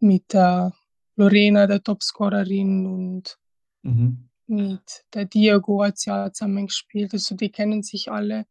mit 0.00 0.34
äh, 0.34 0.70
Lorena, 1.16 1.66
der 1.66 1.82
Topscorerin, 1.82 2.86
und 2.86 3.38
mhm. 3.82 4.28
mit 4.46 5.04
der 5.12 5.26
Diego 5.26 5.84
hat 5.84 5.98
sie 5.98 6.10
auch 6.10 6.30
zusammen 6.30 6.66
gespielt. 6.66 7.12
Also 7.12 7.34
die 7.34 7.50
kennen 7.50 7.82
sich 7.82 8.10
alle. 8.10 8.46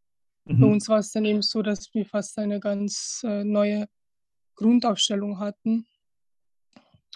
Mhm. 0.46 0.60
Bei 0.60 0.68
uns 0.68 0.90
war 0.90 1.00
es 1.00 1.12
dann 1.12 1.26
eben 1.26 1.42
so, 1.42 1.62
dass 1.62 1.94
wir 1.94 2.06
fast 2.06 2.38
eine 2.38 2.60
ganz 2.60 3.22
äh, 3.26 3.44
neue 3.44 3.88
Grundaufstellung 4.56 5.40
hatten. 5.40 5.86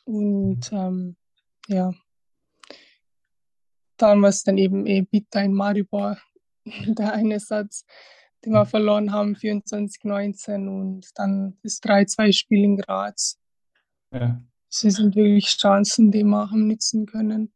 Und 0.06 0.72
ähm, 0.72 1.18
ja, 1.68 1.94
dann 3.98 4.22
war 4.22 4.30
es 4.30 4.44
dann 4.44 4.58
eben 4.58 4.86
eh 4.86 5.02
bitter 5.02 5.44
in 5.44 5.54
Maribor, 5.54 6.18
der 6.66 7.14
eine 7.14 7.40
Satz, 7.40 7.86
den 8.46 8.54
wir 8.54 8.66
verloren 8.66 9.12
haben, 9.12 9.36
24-19 9.36 10.68
und 10.68 11.08
dann 11.16 11.58
das 11.64 11.82
3-2-Spiel 11.82 12.64
in 12.64 12.78
Graz. 12.78 13.40
Ja. 14.14 14.42
Sie 14.80 14.92
sind 14.92 15.16
wirklich 15.16 15.46
Chancen, 15.46 16.12
die 16.12 16.24
wir 16.24 16.52
haben 16.52 16.68
nützen 16.68 17.08
können. 17.08 17.52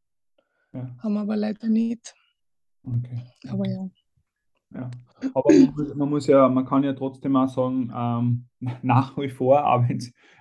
Ja. 0.74 0.90
Haben 1.04 1.18
aber 1.18 1.36
leider 1.36 1.68
nicht. 1.68 2.16
Okay. 2.84 3.22
Aber 3.48 3.68
ja. 3.68 3.90
Ja. 4.74 4.92
Aber 5.34 5.54
man 5.54 5.74
muss, 5.76 5.96
man 5.96 6.10
muss, 6.10 6.28
ja, 6.28 6.50
man 6.50 6.66
kann 6.66 6.84
ja 6.84 6.94
trotzdem 6.94 7.36
auch 7.36 7.48
sagen, 7.48 7.92
ähm, 7.96 8.46
nach 8.82 9.16
wie 9.18 9.30
vor, 9.30 9.64
auch, 9.66 9.84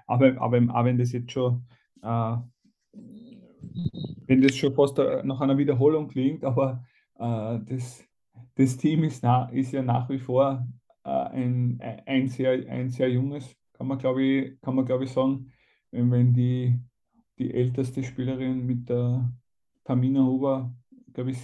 aber, 0.07 0.41
aber, 0.41 0.75
auch 0.75 0.85
wenn 0.85 0.97
das 0.97 1.13
jetzt 1.13 1.33
schon, 1.33 1.67
äh, 2.03 2.37
wenn 4.27 4.41
das 4.41 4.57
schon 4.57 4.75
fast 4.75 4.97
nach 4.97 5.41
einer 5.41 5.59
Wiederholung 5.59 6.09
klingt, 6.09 6.45
aber 6.45 6.83
äh, 7.19 7.59
das, 7.67 8.03
das 8.55 8.77
Team 8.79 9.05
ist, 9.05 9.23
na, 9.23 9.51
ist 9.51 9.73
ja 9.73 9.83
nach 9.83 10.09
wie 10.09 10.19
vor 10.19 10.67
äh, 11.05 11.11
ein, 11.11 11.79
ein, 12.07 12.29
sehr, 12.29 12.53
ein 12.71 12.89
sehr 12.89 13.11
junges, 13.11 13.55
kann 13.75 13.87
man 13.87 13.99
glaube 13.99 14.23
ich, 14.23 14.61
kann 14.63 14.77
man, 14.77 14.87
glaub 14.87 15.03
ich 15.03 15.13
sagen, 15.13 15.53
wenn, 15.91 16.33
die, 16.33 16.79
die 17.39 17.53
älteste 17.53 18.03
Spielerin 18.03 18.67
mit 18.67 18.89
der 18.89 19.33
Tamina 19.85 20.25
Huber, 20.25 20.73
glaube 21.13 21.33
ich, 21.33 21.39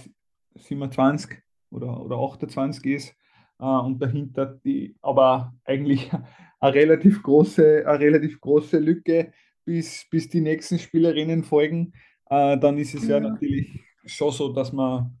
27 0.55 1.39
oder, 1.71 2.01
oder 2.01 2.17
28 2.17 2.85
ist 2.85 3.15
äh, 3.59 3.65
und 3.65 3.99
dahinter 4.01 4.45
die, 4.45 4.95
aber 5.01 5.53
eigentlich 5.65 6.11
eine 6.59 6.73
relativ 6.73 7.21
große, 7.23 7.83
eine 7.85 7.99
relativ 7.99 8.39
große 8.39 8.79
Lücke, 8.79 9.33
bis, 9.65 10.07
bis 10.09 10.29
die 10.29 10.41
nächsten 10.41 10.79
Spielerinnen 10.79 11.43
folgen, 11.43 11.93
äh, 12.29 12.57
dann 12.57 12.77
ist 12.77 12.95
es 12.95 13.07
ja. 13.07 13.17
ja. 13.17 13.29
natürlich 13.29 13.83
schon 14.05 14.31
so, 14.31 14.53
dass 14.53 14.71
man 14.71 15.17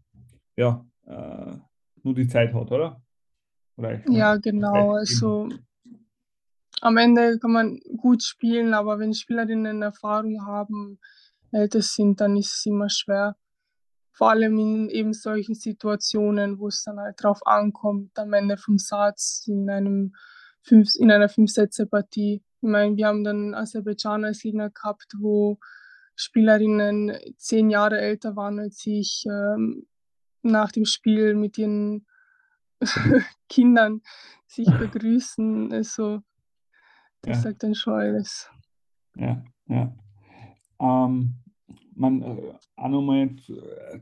ja 0.55 0.85
äh, 1.05 1.57
nur 2.03 2.13
die 2.15 2.27
Zeit 2.27 2.53
hat, 2.53 2.71
oder? 2.71 3.01
oder 3.75 4.01
ja, 4.09 4.37
genau. 4.37 4.93
Also 4.93 5.49
am 6.81 6.97
Ende 6.97 7.39
kann 7.39 7.51
man 7.51 7.79
gut 7.97 8.23
spielen, 8.23 8.73
aber 8.73 8.99
wenn 8.99 9.13
Spielerinnen 9.13 9.81
Erfahrung 9.81 10.45
haben, 10.45 10.99
älter 11.51 11.81
sind, 11.81 12.19
dann 12.21 12.37
ist 12.37 12.53
es 12.53 12.65
immer 12.65 12.89
schwer 12.89 13.35
vor 14.17 14.31
allem 14.31 14.57
in 14.57 14.89
eben 14.89 15.13
solchen 15.13 15.53
Situationen, 15.53 16.57
wo 16.57 16.69
es 16.69 16.83
dann 16.83 16.99
halt 16.99 17.21
drauf 17.21 17.45
ankommt, 17.45 18.17
am 18.17 18.33
Ende 18.33 18.57
vom 18.57 18.79
Satz 18.79 19.43
in 19.45 19.69
einem 19.69 20.15
fünf, 20.63 20.95
in 20.95 21.11
einer 21.11 21.29
Fünf-Sätze-Partie. 21.29 22.41
Ich 22.61 22.67
meine, 22.67 22.97
wir 22.97 23.05
haben 23.05 23.23
dann 23.23 23.53
Aserbaidschan 23.53 24.25
als 24.25 24.39
Gegner 24.39 24.71
gehabt, 24.71 25.13
wo 25.19 25.59
Spielerinnen 26.15 27.15
zehn 27.37 27.69
Jahre 27.69 27.99
älter 27.99 28.35
waren 28.35 28.59
als 28.59 28.81
ich, 28.87 29.23
ähm, 29.27 29.85
nach 30.41 30.71
dem 30.71 30.85
Spiel 30.85 31.35
mit 31.35 31.59
ihren 31.59 32.07
Kindern 33.49 34.01
sich 34.47 34.67
begrüßen. 34.79 35.71
Also, 35.71 36.23
das 37.27 37.43
ja. 37.43 37.49
sagt 37.49 37.63
dann 37.63 37.75
schon 37.75 37.93
alles. 37.93 38.49
Ja, 39.15 39.43
ja. 39.67 39.93
Ähm, 40.79 41.33
man, 41.95 42.21
äh, 42.21 42.53
auch 42.75 42.89
nochmal 42.89 43.29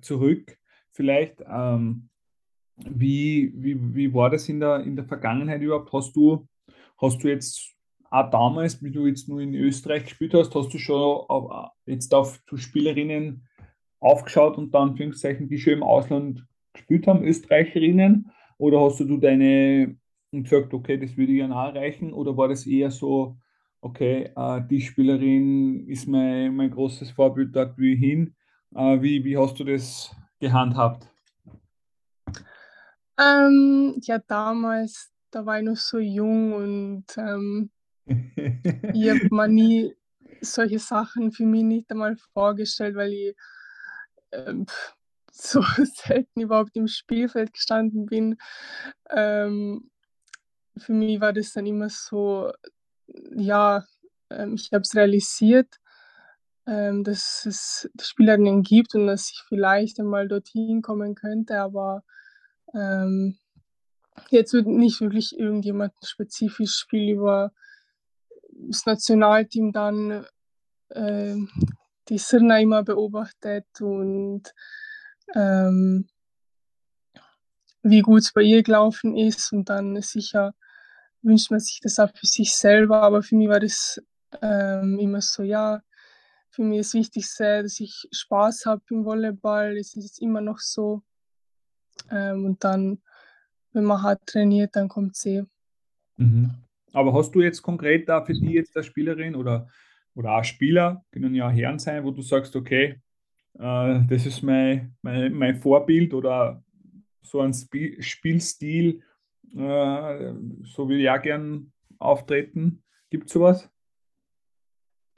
zurück, 0.02 0.58
vielleicht, 0.92 1.44
ähm, 1.48 2.10
wie, 2.78 3.54
wie, 3.56 3.96
wie 3.96 4.14
war 4.14 4.30
das 4.30 4.50
in 4.50 4.60
der, 4.60 4.82
in 4.82 4.96
der 4.96 5.06
Vergangenheit 5.06 5.62
überhaupt? 5.62 5.92
Hast 5.94 6.16
du, 6.16 6.48
hast 7.02 7.24
du 7.24 7.30
jetzt 7.30 7.74
auch 8.10 8.30
damals, 8.30 8.84
wie 8.84 8.92
du 8.92 9.08
jetzt 9.08 9.28
nur 9.28 9.42
in 9.42 9.56
Österreich 9.56 10.04
gespielt 10.04 10.34
hast, 10.34 10.54
hast 10.54 10.74
du 10.74 10.78
schon 10.78 10.96
auf, 10.96 11.72
jetzt 11.86 12.14
auf 12.14 12.44
zu 12.46 12.58
Spielerinnen 12.58 13.48
aufgeschaut 14.00 14.58
und 14.58 14.74
dann 14.74 14.90
Anführungszeichen, 14.90 15.48
die 15.48 15.58
schon 15.58 15.74
im 15.74 15.84
Ausland 15.84 16.46
gespielt 16.74 17.08
haben, 17.08 17.24
Österreicherinnen? 17.24 18.32
Oder 18.58 18.82
hast 18.82 19.00
du 19.00 19.18
deine 19.18 19.98
und 20.36 20.44
gesagt, 20.44 20.74
okay, 20.74 20.98
das 20.98 21.18
würde 21.18 21.32
ich 21.32 21.40
gerne 21.40 21.56
auch 21.56 21.74
erreichen? 21.74 22.14
Oder 22.14 22.36
war 22.38 22.48
das 22.48 22.68
eher 22.68 22.92
so, 22.92 23.38
okay, 23.82 24.32
äh, 24.36 24.62
die 24.70 24.82
Spielerin 24.82 25.88
ist 25.88 26.08
mein, 26.08 26.56
mein 26.56 26.72
großes 26.72 27.12
Vorbild, 27.12 27.56
dort 27.56 27.78
wie 27.78 27.96
hin. 27.96 28.36
Äh, 28.76 29.02
wie, 29.02 29.24
wie 29.24 29.38
hast 29.38 29.60
du 29.60 29.64
das 29.64 30.16
gehandhabt? 30.40 31.08
Ähm, 33.18 33.98
ja, 34.02 34.20
damals, 34.20 35.12
da 35.32 35.46
war 35.46 35.60
ich 35.60 35.66
noch 35.66 35.78
so 35.78 36.00
jung 36.00 36.54
und 36.54 37.06
ähm, 37.18 37.70
ich 38.06 39.10
habe 39.10 39.28
mir 39.32 39.48
nie 39.48 39.96
solche 40.42 40.80
Sachen 40.80 41.32
für 41.32 41.46
mich 41.46 41.64
nicht 41.64 41.92
einmal 41.92 42.18
vorgestellt, 42.34 42.96
weil 42.96 43.14
ich 43.14 43.36
ähm, 44.34 44.66
so 45.32 45.62
selten 46.06 46.42
überhaupt 46.42 46.76
im 46.76 46.88
Spielfeld 46.88 47.54
gestanden 47.54 48.06
bin. 48.06 48.38
Ähm, 49.10 49.90
für 50.78 50.94
mich 50.94 51.20
war 51.22 51.34
das 51.34 51.54
dann 51.54 51.66
immer 51.66 51.90
so, 51.90 52.52
ja, 53.36 53.86
ähm, 54.30 54.56
ich 54.56 54.72
habe 54.74 54.82
es 54.82 54.96
realisiert, 54.96 55.80
ähm, 56.68 57.04
dass 57.04 57.46
es 57.46 57.90
Spielerinnen 58.02 58.64
gibt 58.64 58.96
und 58.96 59.08
dass 59.08 59.30
ich 59.32 59.44
vielleicht 59.48 60.00
einmal 60.00 60.28
dorthin 60.28 60.82
kommen 60.82 61.16
könnte, 61.16 61.60
aber 61.60 62.04
ähm, 62.74 63.38
jetzt 64.30 64.54
wird 64.54 64.68
nicht 64.68 65.02
wirklich 65.02 65.38
irgendjemand 65.38 65.94
spezifisch 66.04 66.86
viel 66.90 67.14
über 67.14 67.52
das 68.50 68.86
Nationalteam 68.86 69.72
dann 69.72 70.26
äh, 70.90 71.36
die 72.10 72.18
Sirna 72.18 72.60
immer 72.60 72.84
beobachtet 72.84 73.66
und 73.82 74.54
ähm, 75.34 76.08
wie 77.84 78.02
gut 78.02 78.22
es 78.22 78.34
bei 78.34 78.42
ihr 78.42 78.64
gelaufen 78.64 79.16
ist 79.16 79.52
und 79.52 79.70
dann 79.70 80.02
sicher 80.02 80.54
wünscht 81.26 81.52
man 81.52 81.60
sich 81.60 81.80
das 81.82 82.00
auch 82.00 82.12
für 82.16 82.26
sich 82.26 82.56
selber, 82.56 83.02
aber 83.02 83.22
für 83.22 83.36
mich 83.36 83.50
war 83.50 83.60
das 83.60 84.02
ähm, 84.42 85.00
immer 85.00 85.22
so, 85.22 85.44
ja, 85.44 85.82
für 86.52 86.64
mich 86.64 86.80
ist 86.80 86.94
wichtig 86.94 87.28
sehr, 87.28 87.64
dass 87.64 87.80
ich 87.80 88.08
Spaß 88.12 88.66
habe 88.66 88.82
im 88.90 89.04
Volleyball, 89.04 89.78
es 89.78 89.96
ist 89.96 90.04
jetzt 90.04 90.22
immer 90.22 90.42
noch 90.42 90.60
so 90.60 91.04
ähm, 92.12 92.46
und 92.46 92.64
dann, 92.64 93.00
wenn 93.74 93.84
man 93.84 94.02
hart 94.02 94.26
trainiert, 94.26 94.76
dann 94.76 94.88
kommt 94.88 95.16
es 95.16 95.26
eh. 95.26 95.44
Mhm. 96.18 96.52
Aber 96.94 97.14
hast 97.14 97.36
du 97.36 97.42
jetzt 97.42 97.62
konkret 97.62 98.08
da 98.08 98.24
für 98.24 98.34
die 98.34 98.54
jetzt 98.54 98.76
als 98.78 98.86
Spielerin 98.86 99.36
oder, 99.36 99.68
oder 100.14 100.38
auch 100.38 100.44
Spieler, 100.44 101.04
können 101.12 101.36
ja 101.36 101.50
Herren 101.50 101.80
sein, 101.80 102.04
wo 102.06 102.12
du 102.12 102.22
sagst, 102.22 102.56
okay, 102.56 103.02
äh, 103.60 104.00
das 104.08 104.26
ist 104.26 104.42
mein, 104.42 104.96
mein, 105.02 105.34
mein 105.34 105.56
Vorbild 105.56 106.14
oder 106.14 106.64
so 107.22 107.42
ein 107.42 107.54
Spiel, 107.54 108.02
Spielstil, 108.02 109.02
äh, 109.54 110.34
so 110.64 110.88
will 110.88 111.02
ich 111.02 111.10
auch 111.10 111.22
gern 111.22 111.72
auftreten. 111.98 112.84
Gibt 113.10 113.28
es 113.28 113.34
sowas? 113.34 113.70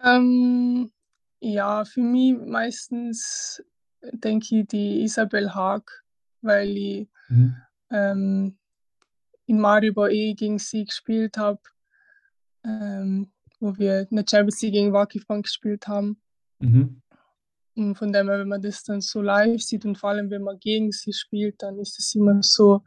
Ähm, 0.02 0.92
ja, 1.40 1.86
für 1.86 2.02
mich 2.02 2.38
meistens 2.38 3.64
denke 4.12 4.60
ich 4.60 4.68
die 4.68 5.02
Isabel 5.04 5.54
Haag, 5.54 6.04
weil 6.42 6.70
ich 6.78 7.10
mhm. 7.30 7.56
ähm, 7.92 8.58
in 9.46 9.60
Maribor 9.60 10.10
eh 10.10 10.34
gegen 10.34 10.60
sie 10.60 10.86
gespielt 10.86 11.38
habe. 11.38 11.62
Ähm, 12.64 13.32
wo 13.60 13.78
wir 13.78 14.08
in 14.10 14.18
der 14.18 14.26
Champions 14.30 14.62
League 14.62 14.74
gegen 14.74 14.94
Wakifan 14.94 15.42
gespielt 15.42 15.88
haben. 15.88 16.22
Mhm. 16.60 17.02
Und 17.76 17.96
von 17.96 18.12
dem 18.12 18.28
her, 18.28 18.40
wenn 18.40 18.48
man 18.48 18.62
das 18.62 18.84
dann 18.84 19.02
so 19.02 19.22
live 19.22 19.62
sieht 19.62 19.86
und 19.86 19.98
vor 19.98 20.10
allem, 20.10 20.30
wenn 20.30 20.42
man 20.42 20.60
gegen 20.60 20.92
sie 20.92 21.14
spielt, 21.14 21.62
dann 21.62 21.78
ist 21.80 22.00
es 22.00 22.16
immer 22.16 22.42
so 22.42 22.84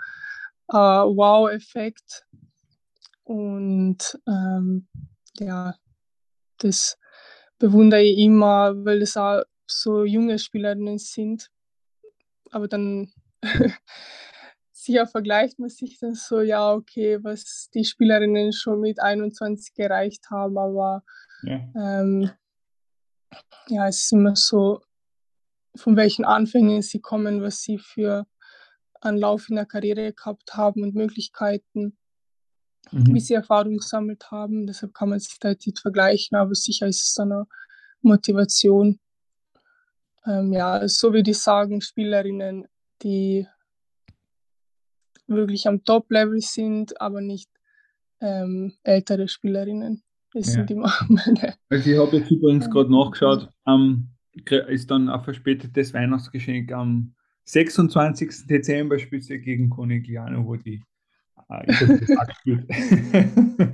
uh, 0.72 1.06
Wow-Effekt. 1.16 2.26
Und 3.24 4.18
ähm, 4.26 4.88
ja, 5.38 5.74
das 6.59 6.98
bewundere 7.59 8.02
ich 8.02 8.18
immer, 8.18 8.74
weil 8.85 9.02
es 9.02 9.16
auch 9.16 9.42
so 9.66 10.04
junge 10.04 10.38
Spielerinnen 10.38 10.98
sind. 10.98 11.50
Aber 12.50 12.66
dann 12.66 13.12
sicher 14.72 15.06
vergleicht 15.06 15.59
man 15.59 15.68
sich 15.68 15.98
dann 15.98 16.14
so, 16.14 16.40
ja, 16.40 16.72
okay, 16.72 17.22
was 17.22 17.70
die 17.72 17.85
Spielerinnen 17.85 18.52
schon 18.52 18.80
mit 18.80 19.00
21 19.00 19.78
erreicht 19.78 20.30
haben, 20.30 20.59
aber 20.59 21.04
ja, 21.42 21.61
ähm, 21.76 22.30
ja 23.68 23.87
es 23.87 24.00
ist 24.04 24.12
immer 24.12 24.35
so, 24.35 24.80
von 25.76 25.96
welchen 25.96 26.24
Anfängen 26.24 26.83
sie 26.83 27.00
kommen, 27.00 27.42
was 27.42 27.62
sie 27.62 27.78
für 27.78 28.26
einen 29.00 29.18
Lauf 29.18 29.48
in 29.48 29.56
der 29.56 29.66
Karriere 29.66 30.12
gehabt 30.12 30.54
haben 30.54 30.82
und 30.82 30.94
Möglichkeiten, 30.94 31.96
mhm. 32.90 33.14
wie 33.14 33.20
sie 33.20 33.34
Erfahrung 33.34 33.78
gesammelt 33.78 34.30
haben. 34.30 34.66
Deshalb 34.66 34.94
kann 34.94 35.10
man 35.10 35.20
sich 35.20 35.38
da 35.38 35.50
nicht 35.50 35.78
vergleichen, 35.78 36.36
aber 36.36 36.54
sicher 36.54 36.86
ist 36.86 37.02
es 37.02 37.14
dann 37.14 37.32
eine 37.32 37.46
Motivation. 38.02 38.98
Ähm, 40.26 40.52
ja, 40.52 40.86
so 40.86 41.12
wie 41.12 41.22
die 41.22 41.34
sagen, 41.34 41.80
Spielerinnen, 41.80 42.66
die 43.02 43.46
wirklich 45.26 45.66
am 45.66 45.84
Top-Level 45.84 46.40
sind, 46.40 47.00
aber 47.00 47.20
nicht 47.20 47.48
ähm, 48.20 48.74
ältere 48.82 49.28
Spielerinnen. 49.28 50.02
Das 50.32 50.48
ja. 50.48 50.52
sind 50.52 50.70
immer 50.70 50.92
meine. 51.08 51.54
Also 51.70 51.90
ich 51.90 51.98
habe 51.98 52.16
jetzt 52.18 52.30
übrigens 52.30 52.70
gerade 52.70 52.92
nachgeschaut, 52.92 53.48
ähm, 53.66 54.10
ist 54.68 54.90
dann 54.90 55.08
ein 55.08 55.24
verspätetes 55.24 55.94
Weihnachtsgeschenk 55.94 56.72
am 56.72 57.14
26. 57.52 58.46
Dezember 58.46 58.98
spielt 58.98 59.24
sie 59.24 59.40
gegen 59.40 59.70
Conigliano, 59.70 60.46
wo 60.46 60.56
die 60.56 60.82
äh, 61.48 61.72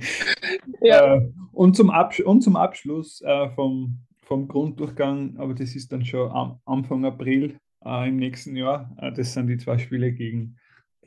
ja. 0.81 1.15
äh, 1.15 1.31
und, 1.51 1.75
zum 1.75 1.91
und 2.25 2.41
zum 2.41 2.55
Abschluss 2.55 3.21
äh, 3.21 3.49
vom, 3.51 3.99
vom 4.23 4.47
Grunddurchgang, 4.47 5.37
aber 5.37 5.53
das 5.53 5.75
ist 5.75 5.91
dann 5.91 6.03
schon 6.03 6.31
am 6.31 6.59
Anfang 6.65 7.05
April 7.05 7.57
äh, 7.85 8.09
im 8.09 8.17
nächsten 8.17 8.55
Jahr, 8.55 8.95
äh, 8.97 9.11
das 9.11 9.33
sind 9.33 9.47
die 9.47 9.57
zwei 9.57 9.77
Spiele 9.77 10.11
gegen 10.11 10.57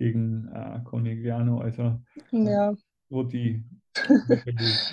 gegen 0.00 0.48
äh, 0.54 0.80
Conigliano, 0.84 1.60
also 1.60 2.00
ja. 2.30 2.74
wo 3.10 3.22
die 3.22 3.62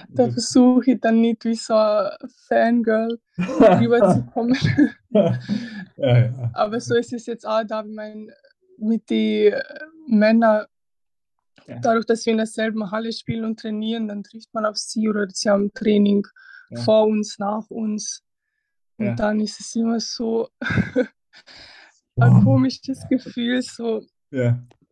da 0.09 0.29
versuche 0.29 0.91
ich 0.91 0.99
dann 0.99 1.21
nicht 1.21 1.45
wie 1.45 1.55
so 1.55 1.75
ein 1.75 2.09
Fangirl 2.47 3.19
rüberzukommen. 3.37 4.57
ja, 5.97 6.17
ja. 6.19 6.51
Aber 6.53 6.79
so 6.79 6.95
ist 6.95 7.13
es 7.13 7.25
jetzt 7.25 7.45
auch 7.45 7.63
da, 7.63 7.81
ich 7.81 7.93
meine, 7.93 8.33
mit 8.77 9.09
den 9.09 9.53
Männern, 10.07 10.65
ja. 11.67 11.79
dadurch, 11.79 12.05
dass 12.05 12.25
wir 12.25 12.31
in 12.31 12.37
derselben 12.37 12.89
Halle 12.91 13.11
spielen 13.11 13.45
und 13.45 13.59
trainieren, 13.59 14.07
dann 14.07 14.23
trifft 14.23 14.53
man 14.53 14.65
auf 14.65 14.77
sie 14.77 15.09
oder 15.09 15.27
sie 15.29 15.49
haben 15.49 15.73
Training 15.73 16.25
vor 16.83 17.07
uns, 17.07 17.39
nach 17.39 17.69
uns. 17.69 18.23
Und 18.97 19.15
dann 19.17 19.39
ist 19.39 19.59
es 19.59 19.75
immer 19.75 19.99
so 19.99 20.49
ein 22.19 22.43
komisches 22.43 23.07
Gefühl, 23.09 23.61
so 23.61 24.01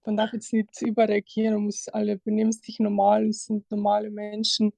man 0.05 0.17
darf 0.17 0.33
jetzt 0.33 0.53
nicht 0.53 0.69
überreagieren, 0.81 1.55
man 1.55 1.63
muss 1.65 1.87
alle 1.87 2.17
benehmen 2.17 2.51
sich 2.51 2.79
normal 2.79 3.25
und 3.25 3.35
sind 3.35 3.69
normale 3.71 4.11
Menschen. 4.11 4.73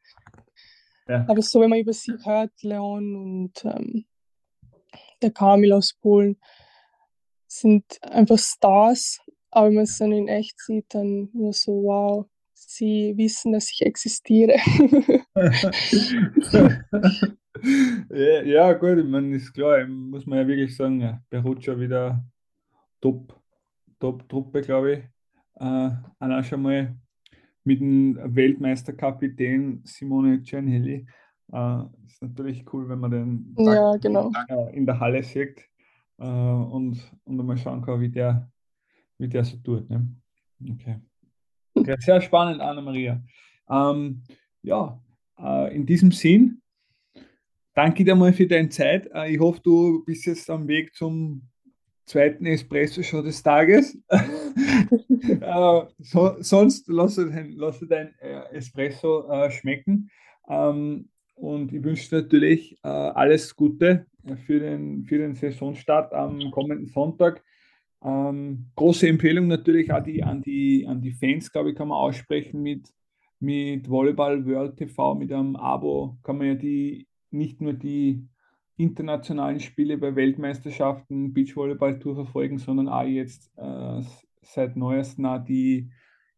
Ja. 1.08 1.26
Aber 1.28 1.42
so, 1.42 1.62
wenn 1.62 1.70
man 1.70 1.80
über 1.80 1.94
sie 1.94 2.14
hört, 2.24 2.52
Leon 2.62 3.16
und 3.16 3.66
ähm, 3.66 4.06
der 5.22 5.32
Kamil 5.32 5.74
aus 5.74 5.94
Polen, 5.94 6.38
sind 7.48 7.84
einfach 8.02 8.38
Stars. 8.38 9.20
Aber 9.52 9.68
wenn 9.68 9.76
man 9.76 9.84
es 9.86 9.98
dann 9.98 10.12
in 10.12 10.28
echt 10.28 10.60
sieht, 10.60 10.94
dann 10.94 11.30
nur 11.34 11.54
so, 11.54 11.84
wow, 11.84 12.26
sie 12.54 13.14
wissen, 13.16 13.54
dass 13.54 13.72
ich 13.72 13.86
existiere. 13.86 14.58
ja, 18.10 18.42
ja, 18.44 18.74
gut, 18.74 18.98
ich 19.00 19.06
meine, 19.06 19.36
ist 19.36 19.54
klar, 19.54 19.86
muss 19.88 20.26
man 20.26 20.40
ja 20.40 20.48
wirklich 20.48 20.76
sagen, 20.76 21.22
Peruccia 21.30 21.80
wieder 21.80 22.24
top, 23.02 23.40
top 24.00 24.28
Truppe, 24.28 24.62
glaube 24.62 24.94
ich 24.94 25.04
äh, 25.60 25.90
auch 26.20 26.44
schon 26.44 26.62
mal 26.62 26.96
mit 27.64 27.80
dem 27.80 28.18
Weltmeisterkapitän 28.24 29.82
Simone 29.84 30.40
Gianelli. 30.40 31.06
Äh, 31.52 31.84
ist 32.06 32.22
natürlich 32.22 32.66
cool, 32.74 32.90
wenn 32.90 33.00
man 33.00 33.12
den 33.12 33.56
ja, 33.58 33.96
genau. 33.98 34.32
in 34.74 34.86
der 34.86 35.00
Halle 35.00 35.24
sieht 35.24 35.62
äh, 36.18 36.26
und, 36.26 37.00
und 37.24 37.38
mal 37.46 37.58
schauen 37.58 37.82
kann, 37.82 38.02
wie 38.02 38.10
der, 38.10 38.50
wie 39.18 39.28
der 39.28 39.44
so 39.44 39.58
tut. 39.58 39.90
Ne? 39.90 40.08
Okay. 40.72 41.00
Ja, 41.76 41.96
sehr 42.00 42.22
spannend, 42.22 42.62
Anna-Maria. 42.62 43.22
Ähm, 43.70 44.24
ja, 44.62 45.00
äh, 45.40 45.76
in 45.76 45.86
diesem 45.86 46.12
Sinn, 46.12 46.62
danke 47.74 48.04
dir 48.04 48.16
mal 48.16 48.34
für 48.34 48.48
deine 48.48 48.70
Zeit. 48.70 49.10
Äh, 49.14 49.34
ich 49.34 49.40
hoffe, 49.40 49.62
du 49.62 50.04
bist 50.04 50.26
jetzt 50.26 50.50
am 50.50 50.68
Weg 50.68 50.96
zum 50.96 51.48
zweiten 52.06 52.46
Espresso-Show 52.46 53.22
des 53.22 53.44
Tages. 53.44 53.98
äh, 54.10 55.82
so, 56.00 56.36
sonst 56.40 56.88
lass 56.88 57.16
dein, 57.16 57.52
lass 57.58 57.80
dein 57.88 58.16
äh, 58.20 58.56
Espresso 58.56 59.30
äh, 59.30 59.52
schmecken. 59.52 60.10
Ähm, 60.50 61.10
und 61.38 61.72
ich 61.72 61.84
wünsche 61.84 62.16
natürlich 62.16 62.78
äh, 62.84 62.88
alles 62.88 63.56
Gute 63.56 64.08
für 64.46 64.60
den, 64.60 65.06
für 65.06 65.20
den 65.20 65.36
Saisonstart 65.36 66.14
am 66.14 66.52
kommenden 66.52 66.88
Sonntag. 66.88 67.44
Ähm, 68.04 68.68
große 68.76 69.08
Empfehlung 69.08 69.48
natürlich 69.48 69.92
auch 69.92 70.04
die, 70.04 70.24
an, 70.24 70.42
die, 70.42 70.86
an 70.88 71.02
die 71.02 71.12
Fans, 71.12 71.52
glaube 71.52 71.72
ich, 71.72 71.76
kann 71.76 71.88
man 71.88 71.98
aussprechen 71.98 72.62
mit, 72.62 72.90
mit 73.40 73.90
Volleyball 73.90 74.46
World 74.46 74.78
TV, 74.78 75.16
mit 75.16 75.32
einem 75.32 75.56
Abo 75.56 76.18
kann 76.24 76.38
man 76.38 76.48
ja 76.48 76.56
die 76.56 77.08
nicht 77.30 77.62
nur 77.62 77.74
die 77.74 78.28
internationalen 78.78 79.60
Spiele 79.60 79.98
bei 79.98 80.16
Weltmeisterschaften 80.16 81.34
Beachvolleyball-Tour 81.34 82.16
verfolgen, 82.16 82.58
sondern 82.58 82.88
auch 82.88 83.04
jetzt 83.04 83.52
äh, 83.58 84.02
seit 84.42 84.76
neuestem 84.76 85.44
die 85.46 85.90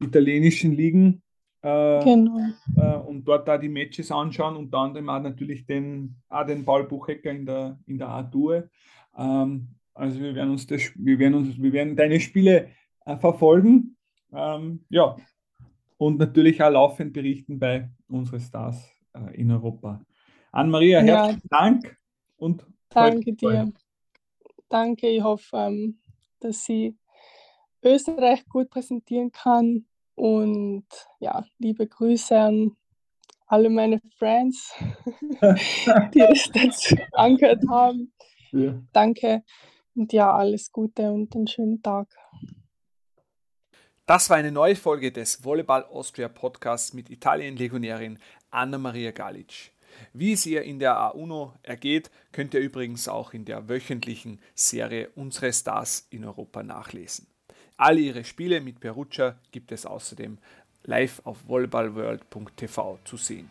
italienischen 0.01 0.73
Ligen 0.73 1.21
äh, 1.61 2.03
genau. 2.03 2.39
äh, 2.77 2.95
und 2.97 3.25
dort 3.25 3.47
da 3.47 3.57
die 3.57 3.69
Matches 3.69 4.11
anschauen, 4.11 4.55
unter 4.55 4.77
anderem 4.77 5.09
auch 5.09 5.21
natürlich 5.21 5.65
den, 5.65 6.15
auch 6.29 6.45
den 6.45 6.63
Paul 6.63 6.85
Buchecker 6.85 7.31
in 7.31 7.45
der, 7.45 7.77
in 7.85 7.97
der 7.97 8.09
A-Tour. 8.09 8.69
Ähm, 9.17 9.69
also 9.93 10.19
wir 10.19 10.33
werden 10.33 10.51
uns 10.51 10.65
das, 10.65 10.91
wir 10.95 11.19
werden 11.19 11.33
uns, 11.35 11.61
wir 11.61 11.73
werden 11.73 11.95
deine 11.95 12.19
Spiele 12.19 12.69
äh, 13.05 13.17
verfolgen. 13.17 13.97
Ähm, 14.31 14.85
ja, 14.89 15.17
und 15.97 16.17
natürlich 16.17 16.63
auch 16.63 16.71
laufend 16.71 17.11
berichten 17.11 17.59
bei 17.59 17.89
unseren 18.07 18.39
Stars 18.39 18.89
äh, 19.13 19.35
in 19.35 19.51
Europa. 19.51 20.01
Anne-Maria, 20.51 21.01
herzlichen 21.01 21.49
ja. 21.51 21.59
Dank 21.59 21.97
und 22.37 22.65
danke 22.89 23.33
dir. 23.33 23.71
Danke, 24.69 25.09
ich 25.09 25.21
hoffe, 25.21 25.57
ähm, 25.57 25.99
dass 26.39 26.63
sie 26.63 26.95
Österreich 27.83 28.47
gut 28.47 28.69
präsentieren 28.69 29.31
kann. 29.31 29.85
Und 30.19 30.85
ja, 31.21 31.45
liebe 31.59 31.87
Grüße 31.87 32.37
an 32.37 32.75
alle 33.47 33.69
meine 33.69 34.01
Friends, 34.17 34.73
die 36.13 36.19
es 36.19 36.49
dazu 36.53 36.97
angehört 37.13 37.63
haben. 37.69 38.11
Ja. 38.51 38.81
Danke 38.91 39.45
und 39.95 40.11
ja, 40.11 40.29
alles 40.35 40.73
Gute 40.73 41.09
und 41.09 41.33
einen 41.37 41.47
schönen 41.47 41.81
Tag. 41.81 42.13
Das 44.05 44.29
war 44.29 44.35
eine 44.35 44.51
neue 44.51 44.75
Folge 44.75 45.13
des 45.13 45.45
Volleyball 45.45 45.85
Austria 45.85 46.27
Podcasts 46.27 46.93
mit 46.93 47.09
Italien-Legionärin 47.09 48.19
Anna-Maria 48.51 49.11
Galic. 49.11 49.71
Wie 50.11 50.33
es 50.33 50.45
ihr 50.45 50.63
in 50.63 50.79
der 50.79 50.97
A1 50.97 51.53
ergeht, 51.63 52.11
könnt 52.33 52.53
ihr 52.53 52.59
übrigens 52.59 53.07
auch 53.07 53.33
in 53.33 53.45
der 53.45 53.69
wöchentlichen 53.69 54.41
Serie 54.53 55.11
Unsere 55.15 55.53
Stars 55.53 56.07
in 56.09 56.25
Europa 56.25 56.61
nachlesen. 56.61 57.27
Alle 57.79 58.01
ihre 58.01 58.25
Spiele 58.25 58.59
mit 58.59 58.81
Perugia 58.81 59.35
gibt 59.53 59.71
es 59.71 59.85
außerdem 59.85 60.37
live 60.83 61.21
auf 61.23 61.37
volleyballworld.tv 61.47 62.99
zu 63.05 63.15
sehen. 63.15 63.47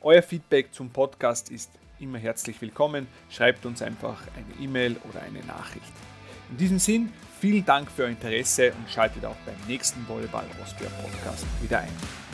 Euer 0.00 0.22
Feedback 0.22 0.74
zum 0.74 0.90
Podcast 0.90 1.48
ist 1.52 1.70
immer 2.00 2.18
herzlich 2.18 2.60
willkommen. 2.60 3.06
Schreibt 3.30 3.64
uns 3.64 3.80
einfach 3.80 4.20
eine 4.34 4.64
E-Mail 4.64 4.96
oder 5.08 5.22
eine 5.22 5.38
Nachricht. 5.44 5.92
In 6.50 6.56
diesem 6.56 6.80
Sinn, 6.80 7.12
vielen 7.38 7.64
Dank 7.64 7.92
für 7.92 8.02
euer 8.02 8.08
Interesse 8.08 8.72
und 8.72 8.90
schaltet 8.90 9.24
auch 9.24 9.36
beim 9.46 9.68
nächsten 9.68 10.04
Volleyball 10.08 10.46
Austria 10.60 10.90
Podcast 11.00 11.46
wieder 11.62 11.78
ein. 11.78 12.27